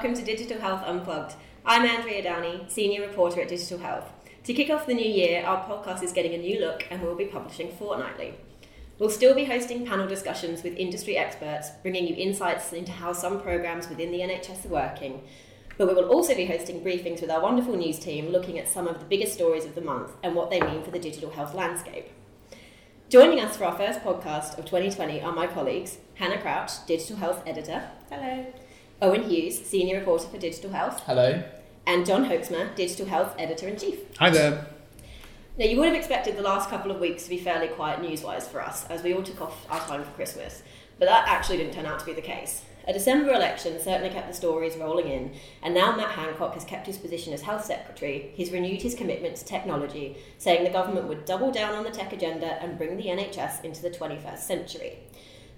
welcome 0.00 0.16
to 0.16 0.24
Digital 0.24 0.58
Health 0.58 0.82
Unplugged. 0.86 1.34
I'm 1.62 1.84
Andrea 1.84 2.22
Downey, 2.22 2.64
Senior 2.68 3.02
Reporter 3.02 3.42
at 3.42 3.48
Digital 3.48 3.76
Health. 3.76 4.10
To 4.44 4.54
kick 4.54 4.70
off 4.70 4.86
the 4.86 4.94
new 4.94 5.06
year, 5.06 5.44
our 5.44 5.62
podcast 5.68 6.02
is 6.02 6.14
getting 6.14 6.32
a 6.32 6.38
new 6.38 6.58
look 6.58 6.86
and 6.90 7.02
we'll 7.02 7.14
be 7.14 7.26
publishing 7.26 7.70
fortnightly. 7.72 8.32
We'll 8.98 9.10
still 9.10 9.34
be 9.34 9.44
hosting 9.44 9.86
panel 9.86 10.08
discussions 10.08 10.62
with 10.62 10.78
industry 10.78 11.18
experts, 11.18 11.68
bringing 11.82 12.06
you 12.06 12.14
insights 12.14 12.72
into 12.72 12.92
how 12.92 13.12
some 13.12 13.42
programs 13.42 13.90
within 13.90 14.10
the 14.10 14.20
NHS 14.20 14.64
are 14.64 14.68
working. 14.68 15.20
But 15.76 15.88
we 15.88 15.92
will 15.92 16.08
also 16.08 16.34
be 16.34 16.46
hosting 16.46 16.82
briefings 16.82 17.20
with 17.20 17.30
our 17.30 17.42
wonderful 17.42 17.76
news 17.76 17.98
team 17.98 18.30
looking 18.30 18.58
at 18.58 18.70
some 18.70 18.88
of 18.88 19.00
the 19.00 19.04
biggest 19.04 19.34
stories 19.34 19.66
of 19.66 19.74
the 19.74 19.82
month 19.82 20.12
and 20.22 20.34
what 20.34 20.48
they 20.48 20.62
mean 20.62 20.82
for 20.82 20.92
the 20.92 20.98
digital 20.98 21.32
health 21.32 21.52
landscape. 21.52 22.08
Joining 23.10 23.38
us 23.38 23.58
for 23.58 23.66
our 23.66 23.76
first 23.76 24.00
podcast 24.00 24.56
of 24.58 24.64
2020 24.64 25.20
are 25.20 25.34
my 25.34 25.46
colleagues 25.46 25.98
Hannah 26.14 26.40
Crouch, 26.40 26.86
Digital 26.86 27.16
Health 27.16 27.42
Editor. 27.46 27.90
Hello. 28.08 28.46
Owen 29.02 29.22
Hughes, 29.22 29.64
Senior 29.64 29.98
Reporter 30.00 30.28
for 30.28 30.36
Digital 30.36 30.70
Health. 30.72 31.00
Hello. 31.06 31.42
And 31.86 32.04
John 32.04 32.26
Hoeksma, 32.26 32.74
Digital 32.76 33.06
Health 33.06 33.34
Editor 33.38 33.66
in 33.66 33.78
Chief. 33.78 33.98
Hi 34.18 34.28
there. 34.28 34.66
Now, 35.56 35.64
you 35.64 35.78
would 35.78 35.86
have 35.86 35.96
expected 35.96 36.36
the 36.36 36.42
last 36.42 36.68
couple 36.68 36.90
of 36.90 37.00
weeks 37.00 37.24
to 37.24 37.30
be 37.30 37.38
fairly 37.38 37.68
quiet 37.68 38.02
news 38.02 38.22
wise 38.22 38.46
for 38.46 38.60
us, 38.60 38.86
as 38.90 39.02
we 39.02 39.14
all 39.14 39.22
took 39.22 39.40
off 39.40 39.66
our 39.70 39.80
time 39.80 40.04
for 40.04 40.10
Christmas, 40.10 40.62
but 40.98 41.08
that 41.08 41.26
actually 41.26 41.56
didn't 41.56 41.72
turn 41.72 41.86
out 41.86 41.98
to 41.98 42.04
be 42.04 42.12
the 42.12 42.20
case. 42.20 42.62
A 42.86 42.92
December 42.92 43.32
election 43.32 43.80
certainly 43.80 44.10
kept 44.10 44.28
the 44.28 44.34
stories 44.34 44.76
rolling 44.76 45.08
in, 45.08 45.32
and 45.62 45.72
now 45.72 45.96
Matt 45.96 46.10
Hancock 46.10 46.52
has 46.52 46.64
kept 46.64 46.86
his 46.86 46.98
position 46.98 47.32
as 47.32 47.40
Health 47.40 47.64
Secretary. 47.64 48.32
He's 48.34 48.52
renewed 48.52 48.82
his 48.82 48.94
commitment 48.94 49.36
to 49.36 49.46
technology, 49.46 50.18
saying 50.36 50.62
the 50.62 50.70
government 50.70 51.08
would 51.08 51.24
double 51.24 51.50
down 51.50 51.74
on 51.74 51.84
the 51.84 51.90
tech 51.90 52.12
agenda 52.12 52.62
and 52.62 52.76
bring 52.76 52.98
the 52.98 53.04
NHS 53.04 53.64
into 53.64 53.80
the 53.80 53.90
21st 53.90 54.40
century. 54.40 54.98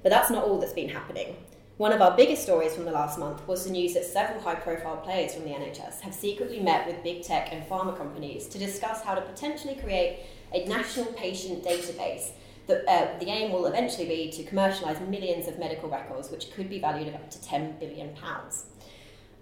But 0.04 0.10
that's 0.10 0.30
not 0.30 0.44
all 0.44 0.60
that's 0.60 0.72
been 0.72 0.90
happening. 0.90 1.36
One 1.78 1.92
of 1.92 2.02
our 2.02 2.16
biggest 2.16 2.42
stories 2.42 2.74
from 2.74 2.84
the 2.84 2.92
last 2.92 3.18
month 3.18 3.46
was 3.48 3.64
the 3.64 3.70
news 3.70 3.94
that 3.94 4.04
several 4.04 4.40
high 4.40 4.54
profile 4.54 4.98
players 4.98 5.34
from 5.34 5.44
the 5.44 5.50
NHS 5.50 6.00
have 6.00 6.14
secretly 6.14 6.60
met 6.60 6.86
with 6.86 7.02
big 7.02 7.22
tech 7.22 7.48
and 7.50 7.66
pharma 7.66 7.96
companies 7.96 8.46
to 8.48 8.58
discuss 8.58 9.02
how 9.02 9.14
to 9.14 9.22
potentially 9.22 9.74
create 9.76 10.20
a 10.52 10.66
national 10.66 11.06
patient 11.06 11.64
database 11.64 12.32
the, 12.66 12.88
uh, 12.88 13.18
the 13.18 13.26
aim 13.26 13.52
will 13.52 13.66
eventually 13.66 14.06
be 14.06 14.30
to 14.30 14.44
commercialise 14.44 15.06
millions 15.08 15.48
of 15.48 15.58
medical 15.58 15.88
records, 15.88 16.30
which 16.30 16.52
could 16.52 16.68
be 16.70 16.78
valued 16.78 17.08
at 17.08 17.14
up 17.14 17.30
to 17.30 17.38
£10 17.38 17.80
billion. 17.80 18.14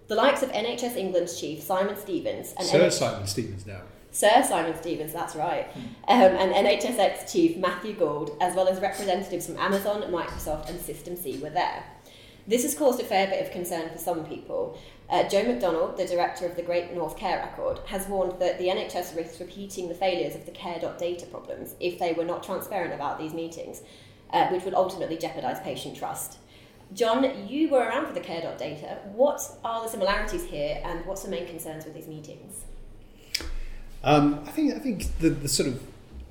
The 0.09 0.15
likes 0.15 0.43
of 0.43 0.51
NHS 0.51 0.97
England's 0.97 1.39
chief, 1.41 1.63
Simon 1.63 1.97
Stevens, 1.97 2.55
and 2.59 2.67
Sir 2.67 2.81
NH- 2.81 2.93
Simon 2.93 3.27
Stevens 3.27 3.67
now. 3.67 3.83
Sir 4.13 4.43
Simon 4.43 4.77
Stevens, 4.77 5.13
that's 5.13 5.37
right, 5.37 5.69
um, 5.77 5.87
and 6.09 6.67
NHSX 6.67 7.31
chief 7.31 7.57
Matthew 7.57 7.95
Gould, 7.95 8.37
as 8.41 8.57
well 8.57 8.67
as 8.67 8.81
representatives 8.81 9.47
from 9.47 9.57
Amazon, 9.57 10.03
Microsoft, 10.03 10.69
and 10.69 10.81
System 10.81 11.15
C 11.15 11.39
were 11.39 11.51
there. 11.51 11.85
This 12.51 12.65
has 12.65 12.75
caused 12.75 13.01
a 13.01 13.05
fair 13.05 13.29
bit 13.29 13.47
of 13.47 13.53
concern 13.53 13.91
for 13.91 13.99
some 13.99 14.25
people, 14.25 14.77
uh, 15.09 15.29
Joe 15.29 15.45
McDonald, 15.45 15.97
the 15.97 16.05
director 16.05 16.47
of 16.47 16.57
the 16.57 16.63
Great 16.63 16.93
North 16.93 17.17
Care 17.17 17.39
Record, 17.39 17.79
has 17.87 18.09
warned 18.09 18.41
that 18.41 18.59
the 18.59 18.67
NHS 18.67 19.17
risks 19.17 19.39
repeating 19.39 19.89
the 19.89 19.95
failures 19.95 20.35
of 20.35 20.47
the 20.47 20.51
care.data 20.51 21.27
problems 21.27 21.77
if 21.79 22.01
they 22.01 22.13
were 22.13 22.25
not 22.25 22.43
transparent 22.43 22.93
about 22.93 23.21
these 23.21 23.33
meetings, 23.33 23.83
uh, 24.33 24.49
which 24.49 24.65
would 24.65 24.75
ultimately 24.75 25.17
jeopardise 25.17 25.61
patient 25.61 25.97
trust. 25.97 26.39
John, 26.93 27.47
you 27.47 27.69
were 27.69 27.85
around 27.85 28.07
for 28.07 28.15
the 28.15 28.21
care.data. 28.21 28.99
What 29.13 29.41
are 29.65 29.85
the 29.85 29.89
similarities 29.89 30.43
here 30.43 30.83
and 30.85 31.07
what's 31.07 31.23
the 31.23 31.31
main 31.31 31.47
concerns 31.47 31.85
with 31.85 31.95
these 31.95 32.09
meetings? 32.09 32.65
Um, 34.03 34.43
I 34.45 34.51
think 34.51 34.75
I 34.75 34.81
think 34.81 35.19
the, 35.21 35.31
the 35.31 35.49
sort 35.49 35.69
of 35.69 35.81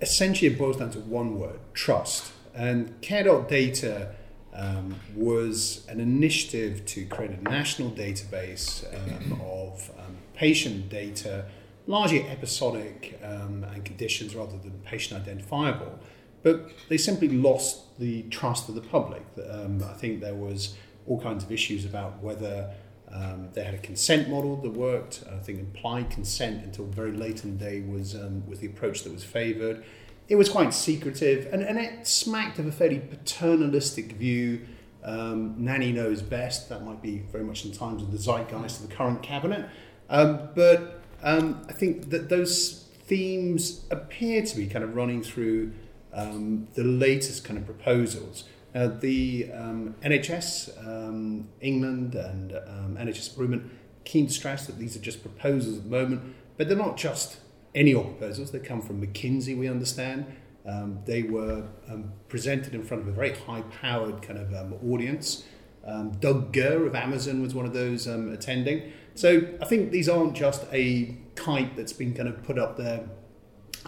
essentially 0.02 0.52
it 0.52 0.58
boils 0.58 0.76
down 0.76 0.92
to 0.92 1.00
one 1.00 1.40
word: 1.40 1.60
trust. 1.74 2.34
And 2.54 3.00
care.data 3.00 4.16
um, 4.60 4.96
was 5.16 5.86
an 5.88 6.00
initiative 6.00 6.86
to 6.86 7.06
create 7.06 7.32
a 7.32 7.42
national 7.44 7.92
database 7.92 8.86
um, 8.94 9.42
of 9.42 9.90
um, 9.98 10.18
patient 10.34 10.90
data, 10.90 11.46
largely 11.88 12.28
episodic 12.28 13.20
um, 13.24 13.64
and 13.64 13.86
conditions 13.86 14.36
rather 14.36 14.58
than 14.58 14.72
patient 14.86 15.22
identifiable. 15.22 15.98
But 16.44 16.72
they 16.90 16.98
simply 16.98 17.30
lost 17.30 18.00
the 18.00 18.24
trust 18.24 18.70
of 18.70 18.76
the 18.76 18.82
public. 18.82 19.24
Um, 19.50 19.84
I 19.84 19.94
think 19.94 20.22
there 20.22 20.36
was 20.36 20.76
all 21.08 21.20
kinds 21.20 21.44
of 21.44 21.52
issues 21.52 21.86
about 21.86 22.22
whether 22.22 22.72
um, 23.12 23.50
they 23.54 23.64
had 23.64 23.74
a 23.74 23.80
consent 23.80 24.30
model 24.30 24.58
that 24.58 24.72
worked. 24.72 25.24
I 25.32 25.40
think 25.40 25.60
implied 25.60 26.10
consent 26.10 26.64
until 26.64 26.86
very 26.86 27.12
late 27.12 27.44
in 27.44 27.58
the 27.58 27.66
day 27.66 27.82
was 27.82 28.16
was 28.48 28.60
the 28.60 28.68
approach 28.68 29.04
that 29.04 29.12
was 29.12 29.24
favoured 29.24 29.84
it 30.30 30.36
was 30.36 30.48
quite 30.48 30.74
secretive 30.74 31.52
and, 31.52 31.64
and 31.64 31.78
it 31.78 32.08
smacked 32.08 32.60
of 32.60 32.68
a 32.68 32.72
fairly 32.72 33.00
paternalistic 33.00 34.14
view. 34.14 34.62
Um, 35.04 35.56
Nanny 35.58 35.92
knows 35.92 36.22
best. 36.22 36.70
That 36.70 36.86
might 36.86 37.02
be 37.02 37.18
very 37.32 37.44
much 37.44 37.66
in 37.66 37.72
times 37.72 38.04
of 38.04 38.12
the 38.12 38.18
zeitgeist 38.18 38.82
of 38.82 38.90
the 38.90 38.96
current 38.96 39.24
cabinet. 39.24 39.68
Um, 40.10 40.50
but 40.56 41.02
um, 41.24 41.66
I 41.68 41.74
think 41.74 42.12
that 42.12 42.30
those 42.30 42.86
themes 43.06 43.86
appear 43.90 44.46
to 44.46 44.56
be 44.56 44.68
kind 44.68 44.84
of 44.84 44.96
running 44.96 45.24
through 45.24 45.72
um, 46.14 46.68
the 46.76 46.84
latest 46.84 47.44
kind 47.44 47.58
of 47.58 47.66
proposals. 47.66 48.44
The 48.74 49.52
um, 49.52 49.96
NHS, 50.04 50.88
um, 50.88 51.50
England, 51.60 52.14
and 52.14 52.52
NHS 52.52 53.32
Improvement 53.32 53.72
keen 54.06 54.28
to 54.28 54.34
stress 54.34 54.66
that 54.68 54.78
these 54.78 54.96
are 54.96 55.02
just 55.02 55.22
proposals 55.22 55.78
at 55.78 55.84
the 55.84 55.90
moment, 55.90 56.36
but 56.58 56.68
they're 56.68 56.78
not 56.78 56.98
just 56.98 57.38
any 57.80 57.96
of 57.96 58.04
proposals. 58.04 58.52
They 58.52 58.60
come 58.60 58.82
from 58.82 59.02
McKinsey, 59.02 59.58
we 59.58 59.70
understand. 59.70 60.26
Um, 60.66 61.00
they 61.06 61.24
were 61.24 61.66
um, 61.90 62.12
presented 62.28 62.76
in 62.76 62.84
front 62.84 63.04
of 63.04 63.08
a 63.08 63.12
very 63.12 63.34
high 63.34 63.62
powered 63.82 64.22
kind 64.22 64.38
of 64.38 64.54
um, 64.54 64.74
audience. 64.86 65.46
Um, 65.86 66.12
Doug 66.12 66.52
Gurr 66.52 66.86
of 66.86 66.94
Amazon 66.94 67.42
was 67.42 67.56
one 67.56 67.66
of 67.66 67.74
those 67.74 68.08
um, 68.08 68.32
attending. 68.32 68.92
So 69.16 69.48
I 69.62 69.66
think 69.66 69.92
these 69.92 70.10
aren't 70.10 70.36
just 70.36 70.66
a 70.74 71.16
kite 71.36 71.76
that's 71.78 71.94
been 71.94 72.14
kind 72.14 72.28
of 72.28 72.44
put 72.44 72.60
up 72.60 72.78
there 72.78 73.08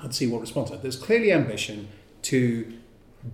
and 0.02 0.16
see 0.16 0.26
what 0.26 0.40
response. 0.40 0.72
There's 0.82 0.96
clearly 0.96 1.34
ambition 1.34 1.90
to 2.24 2.74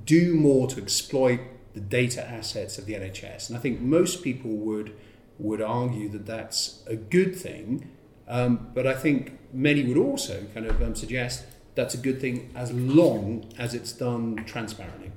do 0.06 0.34
more 0.34 0.68
to 0.68 0.81
exploit 0.81 1.39
the 1.74 1.79
data 1.79 2.28
assets 2.28 2.79
of 2.79 2.88
the 2.88 2.94
NHS. 2.94 3.50
And 3.50 3.57
I 3.57 3.62
think 3.62 3.79
most 3.79 4.24
people 4.24 4.51
would 4.51 4.95
would 5.39 5.62
argue 5.62 6.09
that 6.09 6.25
that's 6.25 6.81
a 6.88 6.95
good 6.95 7.35
thing. 7.35 7.88
Um, 8.27 8.69
but 8.73 8.85
I 8.85 8.93
think 8.93 9.38
many 9.53 9.83
would 9.83 9.97
also 9.97 10.45
kind 10.53 10.65
of 10.65 10.81
um, 10.81 10.95
suggest 10.95 11.45
that's 11.75 11.93
a 11.93 11.97
good 11.97 12.19
thing 12.19 12.51
as 12.55 12.71
long 12.73 13.45
as 13.57 13.73
it's 13.73 13.91
done 13.91 14.43
transparently. 14.45 15.11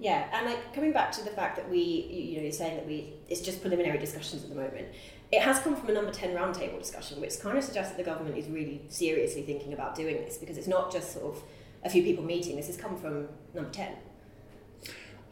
Yeah, 0.00 0.26
and 0.32 0.44
like 0.44 0.74
coming 0.74 0.92
back 0.92 1.12
to 1.12 1.24
the 1.24 1.30
fact 1.30 1.56
that 1.56 1.70
we, 1.70 1.78
you 1.78 2.36
know, 2.36 2.42
you're 2.42 2.52
saying 2.52 2.76
that 2.76 2.86
we, 2.86 3.14
it's 3.28 3.40
just 3.40 3.62
preliminary 3.62 3.96
discussions 3.96 4.42
at 4.42 4.50
the 4.50 4.56
moment. 4.56 4.88
It 5.32 5.40
has 5.40 5.60
come 5.60 5.74
from 5.76 5.88
a 5.88 5.92
number 5.92 6.10
10 6.10 6.34
roundtable 6.34 6.78
discussion, 6.78 7.20
which 7.20 7.40
kind 7.40 7.56
of 7.56 7.64
suggests 7.64 7.92
that 7.92 7.96
the 7.96 8.08
government 8.08 8.36
is 8.36 8.46
really 8.48 8.82
seriously 8.88 9.42
thinking 9.42 9.72
about 9.72 9.94
doing 9.94 10.16
this 10.16 10.36
because 10.36 10.58
it's 10.58 10.66
not 10.66 10.92
just 10.92 11.12
sort 11.12 11.34
of 11.34 11.42
a 11.84 11.90
few 11.90 12.02
people 12.02 12.24
meeting. 12.24 12.56
This 12.56 12.66
has 12.66 12.76
come 12.76 12.98
from 12.98 13.28
number 13.54 13.70
10. 13.70 13.94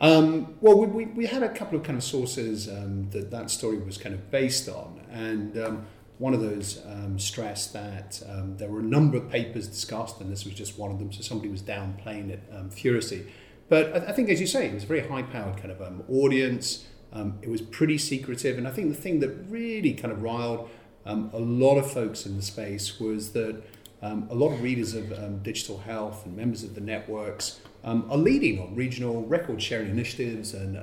Um, 0.01 0.57
well, 0.61 0.79
we, 0.79 0.87
we, 0.87 1.05
we, 1.13 1.27
had 1.27 1.43
a 1.43 1.49
couple 1.49 1.79
of 1.79 1.85
kind 1.85 1.97
of 1.97 2.03
sources 2.03 2.69
um, 2.69 3.09
that 3.11 3.31
that 3.31 3.51
story 3.51 3.79
was 3.79 3.99
kind 3.99 4.15
of 4.15 4.33
based 4.33 4.69
on, 4.69 5.01
and 5.13 5.57
um, 5.57 5.87
one 6.23 6.35
of 6.35 6.41
those 6.41 6.81
um, 6.87 7.19
stressed 7.19 7.73
that 7.73 8.23
um, 8.31 8.57
there 8.57 8.69
were 8.69 8.79
a 8.79 8.85
number 8.85 9.17
of 9.17 9.29
papers 9.29 9.67
discussed, 9.67 10.21
and 10.21 10.31
this 10.31 10.45
was 10.45 10.55
just 10.55 10.79
one 10.79 10.93
of 10.93 11.01
them, 11.01 11.13
so 11.13 11.21
somebody 11.21 11.51
was 11.51 11.63
downplaying 11.63 12.31
it 12.31 12.41
um, 12.53 12.71
furiously. 12.71 13.27
But 13.69 13.93
I, 13.93 14.11
I, 14.11 14.13
think, 14.13 14.31
as 14.31 14.41
you 14.41 14.47
say, 14.47 14.69
it 14.69 14.75
was 14.75 14.85
a 14.85 14.87
very 14.87 15.01
high 15.01 15.23
powered 15.23 15.57
kind 15.57 15.73
of 15.73 15.83
um, 15.83 16.05
audience. 16.09 16.87
Um, 17.13 17.41
it 17.43 17.49
was 17.49 17.61
pretty 17.61 17.99
secretive, 17.99 18.57
and 18.57 18.69
I 18.69 18.71
think 18.71 18.91
the 18.95 19.03
thing 19.03 19.19
that 19.19 19.31
really 19.49 19.95
kind 19.95 20.13
of 20.13 20.23
riled 20.23 20.71
um, 21.05 21.29
a 21.33 21.41
lot 21.41 21.77
of 21.77 21.91
folks 21.91 22.25
in 22.25 22.37
the 22.37 22.43
space 22.43 23.01
was 23.01 23.33
that 23.33 23.61
a 24.03 24.35
lot 24.35 24.53
of 24.53 24.63
readers 24.63 24.95
of 24.95 25.43
digital 25.43 25.79
health 25.79 26.27
and 26.27 26.37
members 26.37 26.65
of 26.65 26.75
the 26.75 26.81
networks 26.81 27.61
are 27.85 28.17
leading 28.17 28.61
on 28.61 28.75
regional 28.75 29.25
record 29.27 29.63
sharing 29.63 29.91
initiatives 29.91 30.55
and 30.55 30.77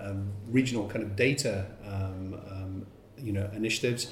regional 0.50 0.88
kind 0.88 1.04
of 1.04 1.18
data 1.18 1.66
you 3.22 3.34
know, 3.34 3.50
initiatives. 3.54 4.12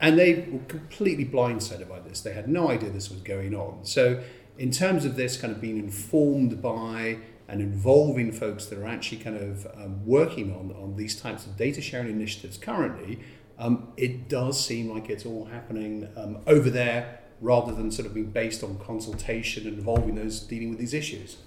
And 0.00 0.18
they 0.18 0.46
were 0.50 0.64
completely 0.68 1.24
blindsided 1.24 1.88
by 1.88 2.00
this. 2.00 2.20
They 2.20 2.32
had 2.32 2.48
no 2.48 2.70
idea 2.70 2.90
this 2.90 3.10
was 3.10 3.20
going 3.20 3.54
on. 3.54 3.84
So, 3.84 4.22
in 4.56 4.70
terms 4.70 5.04
of 5.04 5.16
this 5.16 5.36
kind 5.36 5.52
of 5.52 5.60
being 5.60 5.78
informed 5.78 6.60
by 6.60 7.18
and 7.48 7.60
involving 7.60 8.32
folks 8.32 8.66
that 8.66 8.78
are 8.78 8.86
actually 8.86 9.18
kind 9.18 9.36
of 9.36 9.66
um, 9.76 10.04
working 10.04 10.52
on, 10.54 10.70
on 10.82 10.96
these 10.96 11.18
types 11.18 11.46
of 11.46 11.56
data 11.56 11.80
sharing 11.80 12.10
initiatives 12.10 12.58
currently, 12.58 13.20
um, 13.58 13.92
it 13.96 14.28
does 14.28 14.64
seem 14.64 14.90
like 14.90 15.10
it's 15.10 15.24
all 15.24 15.46
happening 15.46 16.08
um, 16.16 16.38
over 16.46 16.70
there 16.70 17.20
rather 17.40 17.72
than 17.72 17.90
sort 17.90 18.06
of 18.06 18.14
being 18.14 18.30
based 18.30 18.62
on 18.62 18.78
consultation 18.78 19.66
and 19.66 19.78
involving 19.78 20.14
those 20.14 20.40
dealing 20.40 20.70
with 20.70 20.78
these 20.78 20.94
issues. 20.94 21.38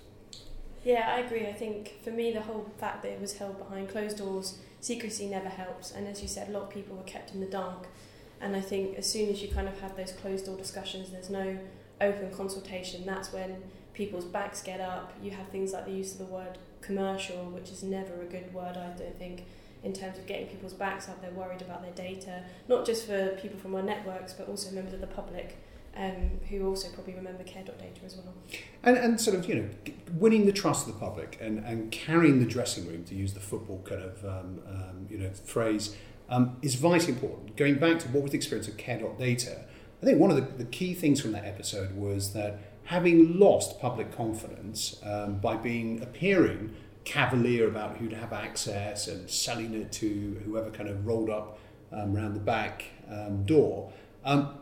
Yeah, 0.84 1.14
I 1.16 1.20
agree. 1.20 1.48
I 1.48 1.54
think 1.54 2.02
for 2.04 2.12
me, 2.12 2.32
the 2.32 2.42
whole 2.42 2.72
fact 2.80 3.04
that 3.04 3.12
it 3.12 3.22
was 3.22 3.38
held 3.38 3.60
behind 3.60 3.90
closed 3.90 4.18
doors, 4.18 4.58
secrecy 4.80 5.28
never 5.28 5.50
helps. 5.50 5.92
And 5.92 6.08
as 6.08 6.22
you 6.22 6.28
said, 6.28 6.50
a 6.50 6.52
lot 6.52 6.64
of 6.64 6.70
people 6.70 6.96
were 6.96 7.04
kept 7.04 7.34
in 7.34 7.40
the 7.40 7.46
dark. 7.46 7.88
And 8.42 8.56
I 8.56 8.62
think 8.62 8.98
as 8.98 9.10
soon 9.10 9.30
as 9.30 9.42
you 9.42 9.50
kind 9.50 9.68
of 9.68 9.80
have 9.82 9.96
those 9.96 10.12
closed 10.14 10.46
door 10.48 10.58
discussions, 10.58 11.12
there's 11.12 11.30
no 11.30 11.58
open 12.00 12.32
consultation, 12.32 13.06
that's 13.06 13.32
when 13.32 13.62
people's 13.94 14.26
backs 14.26 14.62
get 14.64 14.82
up. 14.82 15.14
You 15.22 15.32
have 15.32 15.48
things 15.50 15.74
like 15.74 15.86
the 15.86 15.92
use 15.92 16.14
of 16.14 16.18
the 16.20 16.26
word 16.26 16.58
commercial, 16.82 17.46
which 17.52 17.70
is 17.70 17.84
never 17.84 18.22
a 18.22 18.26
good 18.26 18.52
word, 18.54 18.76
I 18.78 18.94
don't 18.98 19.18
think. 19.20 19.44
in 19.84 19.94
terms 19.94 20.18
of 20.18 20.28
getting 20.28 20.48
people's 20.48 20.74
backs 20.74 21.10
up. 21.10 21.22
They're 21.22 21.32
worried 21.32 21.62
about 21.62 21.82
their 21.82 21.94
data, 21.94 22.44
not 22.68 22.86
just 22.86 23.08
for 23.08 23.30
people 23.42 23.60
from 23.60 23.76
our 23.76 23.82
networks, 23.82 24.34
but 24.34 24.48
also 24.48 24.72
members 24.72 24.94
of 24.94 25.02
the 25.02 25.08
public. 25.08 25.58
Um, 25.94 26.40
who 26.50 26.66
also 26.70 26.88
probably 26.94 27.16
remember 27.16 27.44
care.data 27.44 28.06
as 28.06 28.16
well. 28.16 28.34
And, 28.82 28.96
and 28.96 29.20
sort 29.20 29.36
of, 29.36 29.46
you 29.50 29.56
know, 29.56 29.70
winning 30.14 30.46
the 30.46 30.54
trust 30.54 30.88
of 30.88 30.94
the 30.94 31.00
public 31.02 31.38
and, 31.42 31.60
and 31.66 31.92
carrying 31.92 32.40
the 32.40 32.46
dressing 32.46 32.88
room, 32.88 33.04
to 33.04 33.14
use 33.14 33.34
the 33.34 33.42
football 33.42 33.84
kind 33.86 34.02
of, 34.02 34.24
um, 34.24 34.62
um, 34.70 35.08
you 35.10 35.18
know, 35.18 35.30
phrase, 35.32 35.94
um, 36.32 36.58
is 36.62 36.76
vitally 36.76 37.14
important. 37.14 37.56
Going 37.56 37.78
back 37.78 38.00
to 38.00 38.08
what 38.08 38.24
was 38.24 38.32
the 38.32 38.38
experience 38.38 38.68
of 38.68 38.78
care.data, 38.78 39.66
I 40.02 40.06
think 40.06 40.20
one 40.20 40.32
of 40.32 40.38
the, 40.38 40.64
the 40.64 40.70
key 40.70 40.96
things 40.96 41.22
from 41.22 41.34
that 41.34 41.46
episode 41.46 41.96
was 41.96 42.34
that 42.34 42.60
having 42.86 43.38
lost 43.38 43.80
public 43.80 44.16
confidence 44.16 45.00
um, 45.04 45.38
by 45.38 45.58
being 45.58 46.02
appearing 46.02 46.74
cavalier 47.04 47.68
about 47.68 47.98
who'd 47.98 48.14
have 48.14 48.34
access 48.34 49.08
and 49.08 49.30
selling 49.30 49.74
it 49.74 49.92
to 49.92 50.42
whoever 50.46 50.70
kind 50.72 50.90
of 50.90 51.06
rolled 51.06 51.30
up 51.30 51.60
um, 51.92 52.16
around 52.16 52.34
the 52.34 52.40
back 52.40 52.86
um, 53.10 53.44
door, 53.44 53.92
um, 54.24 54.58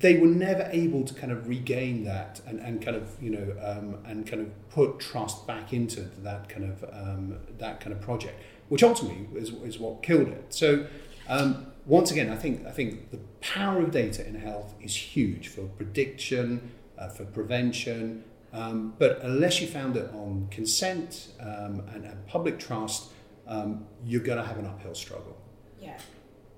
they 0.00 0.16
were 0.16 0.26
never 0.26 0.68
able 0.72 1.04
to 1.04 1.14
kind 1.14 1.32
of 1.32 1.48
regain 1.48 2.04
that 2.04 2.40
and, 2.46 2.58
and 2.60 2.82
kind 2.82 2.96
of 2.96 3.10
you 3.22 3.30
know 3.30 3.54
um, 3.62 3.98
and 4.04 4.26
kind 4.26 4.42
of 4.42 4.68
put 4.70 4.98
trust 4.98 5.46
back 5.46 5.72
into 5.72 6.00
that 6.22 6.48
kind 6.48 6.64
of 6.64 6.84
um, 6.92 7.38
that 7.58 7.80
kind 7.80 7.92
of 7.92 8.00
project, 8.00 8.40
which 8.70 8.82
ultimately 8.82 9.28
is, 9.38 9.50
is 9.50 9.78
what 9.78 10.02
killed 10.02 10.28
it. 10.28 10.46
So 10.54 10.86
um, 11.28 11.66
once 11.86 12.10
again, 12.10 12.30
I 12.30 12.36
think 12.36 12.66
I 12.66 12.70
think 12.70 13.10
the 13.10 13.18
power 13.40 13.82
of 13.82 13.90
data 13.90 14.26
in 14.26 14.36
health 14.36 14.74
is 14.80 14.94
huge 14.94 15.48
for 15.48 15.62
prediction, 15.62 16.70
uh, 16.98 17.08
for 17.08 17.24
prevention. 17.24 18.24
Um, 18.52 18.94
but 18.98 19.20
unless 19.22 19.60
you 19.60 19.66
found 19.66 19.96
it 19.96 20.10
on 20.12 20.48
consent 20.50 21.28
um, 21.40 21.82
and, 21.94 22.04
and 22.04 22.26
public 22.26 22.58
trust, 22.58 23.10
um, 23.46 23.86
you're 24.04 24.22
going 24.22 24.38
to 24.38 24.44
have 24.44 24.58
an 24.58 24.66
uphill 24.66 24.94
struggle. 24.94 25.36
Yeah. 25.80 25.98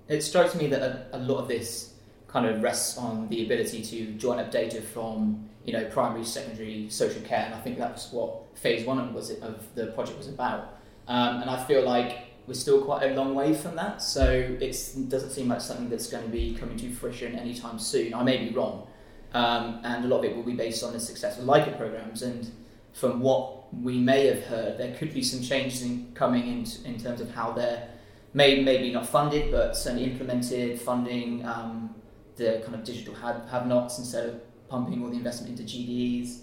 It 0.09 0.23
strikes 0.23 0.55
me 0.55 0.67
that 0.69 0.83
a, 0.83 1.07
a 1.13 1.19
lot 1.19 1.39
of 1.39 1.49
this 1.49 1.95
kind 2.29 2.47
of 2.47 2.63
rests 2.63 2.99
on 2.99 3.29
the 3.29 3.45
ability 3.45 3.83
to 3.83 4.13
join 4.13 4.39
up 4.39 4.51
data 4.51 4.81
from 4.81 5.49
you 5.65 5.73
know 5.73 5.85
primary, 5.87 6.25
secondary, 6.25 6.91
social 6.91 7.23
care, 7.23 7.45
and 7.47 7.55
I 7.55 7.61
think 7.61 7.79
that's 7.79 8.13
what 8.13 8.57
phase 8.59 8.85
one 8.87 9.15
was 9.15 9.31
it, 9.31 9.43
of 9.43 9.63
the 9.75 9.87
project 9.89 10.19
was 10.19 10.29
about. 10.29 10.79
Um, 11.09 11.43
and 11.43 11.51
I 11.51 11.63
feel 11.65 11.83
like 11.83 12.19
we're 12.47 12.55
still 12.55 12.85
quite 12.85 13.11
a 13.11 13.15
long 13.15 13.35
way 13.35 13.55
from 13.55 13.77
that, 13.77 14.03
so 14.03 14.29
it 14.31 14.77
doesn't 15.09 15.31
seem 15.31 15.49
like 15.49 15.61
something 15.61 15.89
that's 15.89 16.09
going 16.09 16.25
to 16.25 16.31
be 16.31 16.55
coming 16.55 16.77
to 16.79 16.93
fruition 16.93 17.37
anytime 17.37 17.79
soon. 17.79 18.15
I 18.15 18.23
may 18.23 18.49
be 18.49 18.55
wrong, 18.55 18.87
um, 19.33 19.81
and 19.85 20.05
a 20.05 20.09
lot 20.09 20.19
of 20.19 20.25
it 20.25 20.37
will 20.37 20.43
be 20.43 20.55
based 20.55 20.83
on 20.83 20.93
the 20.93 21.01
success 21.01 21.39
of 21.39 21.45
LHCRE 21.45 21.79
programs. 21.79 22.23
And 22.23 22.51
from 22.93 23.21
what 23.21 23.73
we 23.75 23.99
may 23.99 24.27
have 24.27 24.45
heard, 24.45 24.79
there 24.79 24.95
could 24.97 25.15
be 25.15 25.23
some 25.23 25.41
changes 25.41 25.83
in, 25.83 26.13
coming 26.15 26.47
in, 26.47 26.67
in 26.85 27.01
terms 27.01 27.21
of 27.21 27.31
how 27.31 27.53
they're 27.53 27.89
may, 28.35 28.63
maybe 28.63 28.93
not 28.93 29.07
funded, 29.07 29.51
but 29.51 29.77
certainly 29.77 30.05
implemented, 30.05 30.81
funding 30.81 31.45
um, 31.45 31.95
the 32.37 32.63
kind 32.65 32.75
of 32.75 32.85
digital 32.85 33.15
have, 33.15 33.49
have 33.51 33.67
nots 33.67 33.99
instead 33.99 34.29
of 34.29 34.69
pumping 34.69 35.03
all 35.03 35.11
the 35.11 35.17
investment 35.17 35.59
into 35.59 35.71
GDEs. 35.71 36.43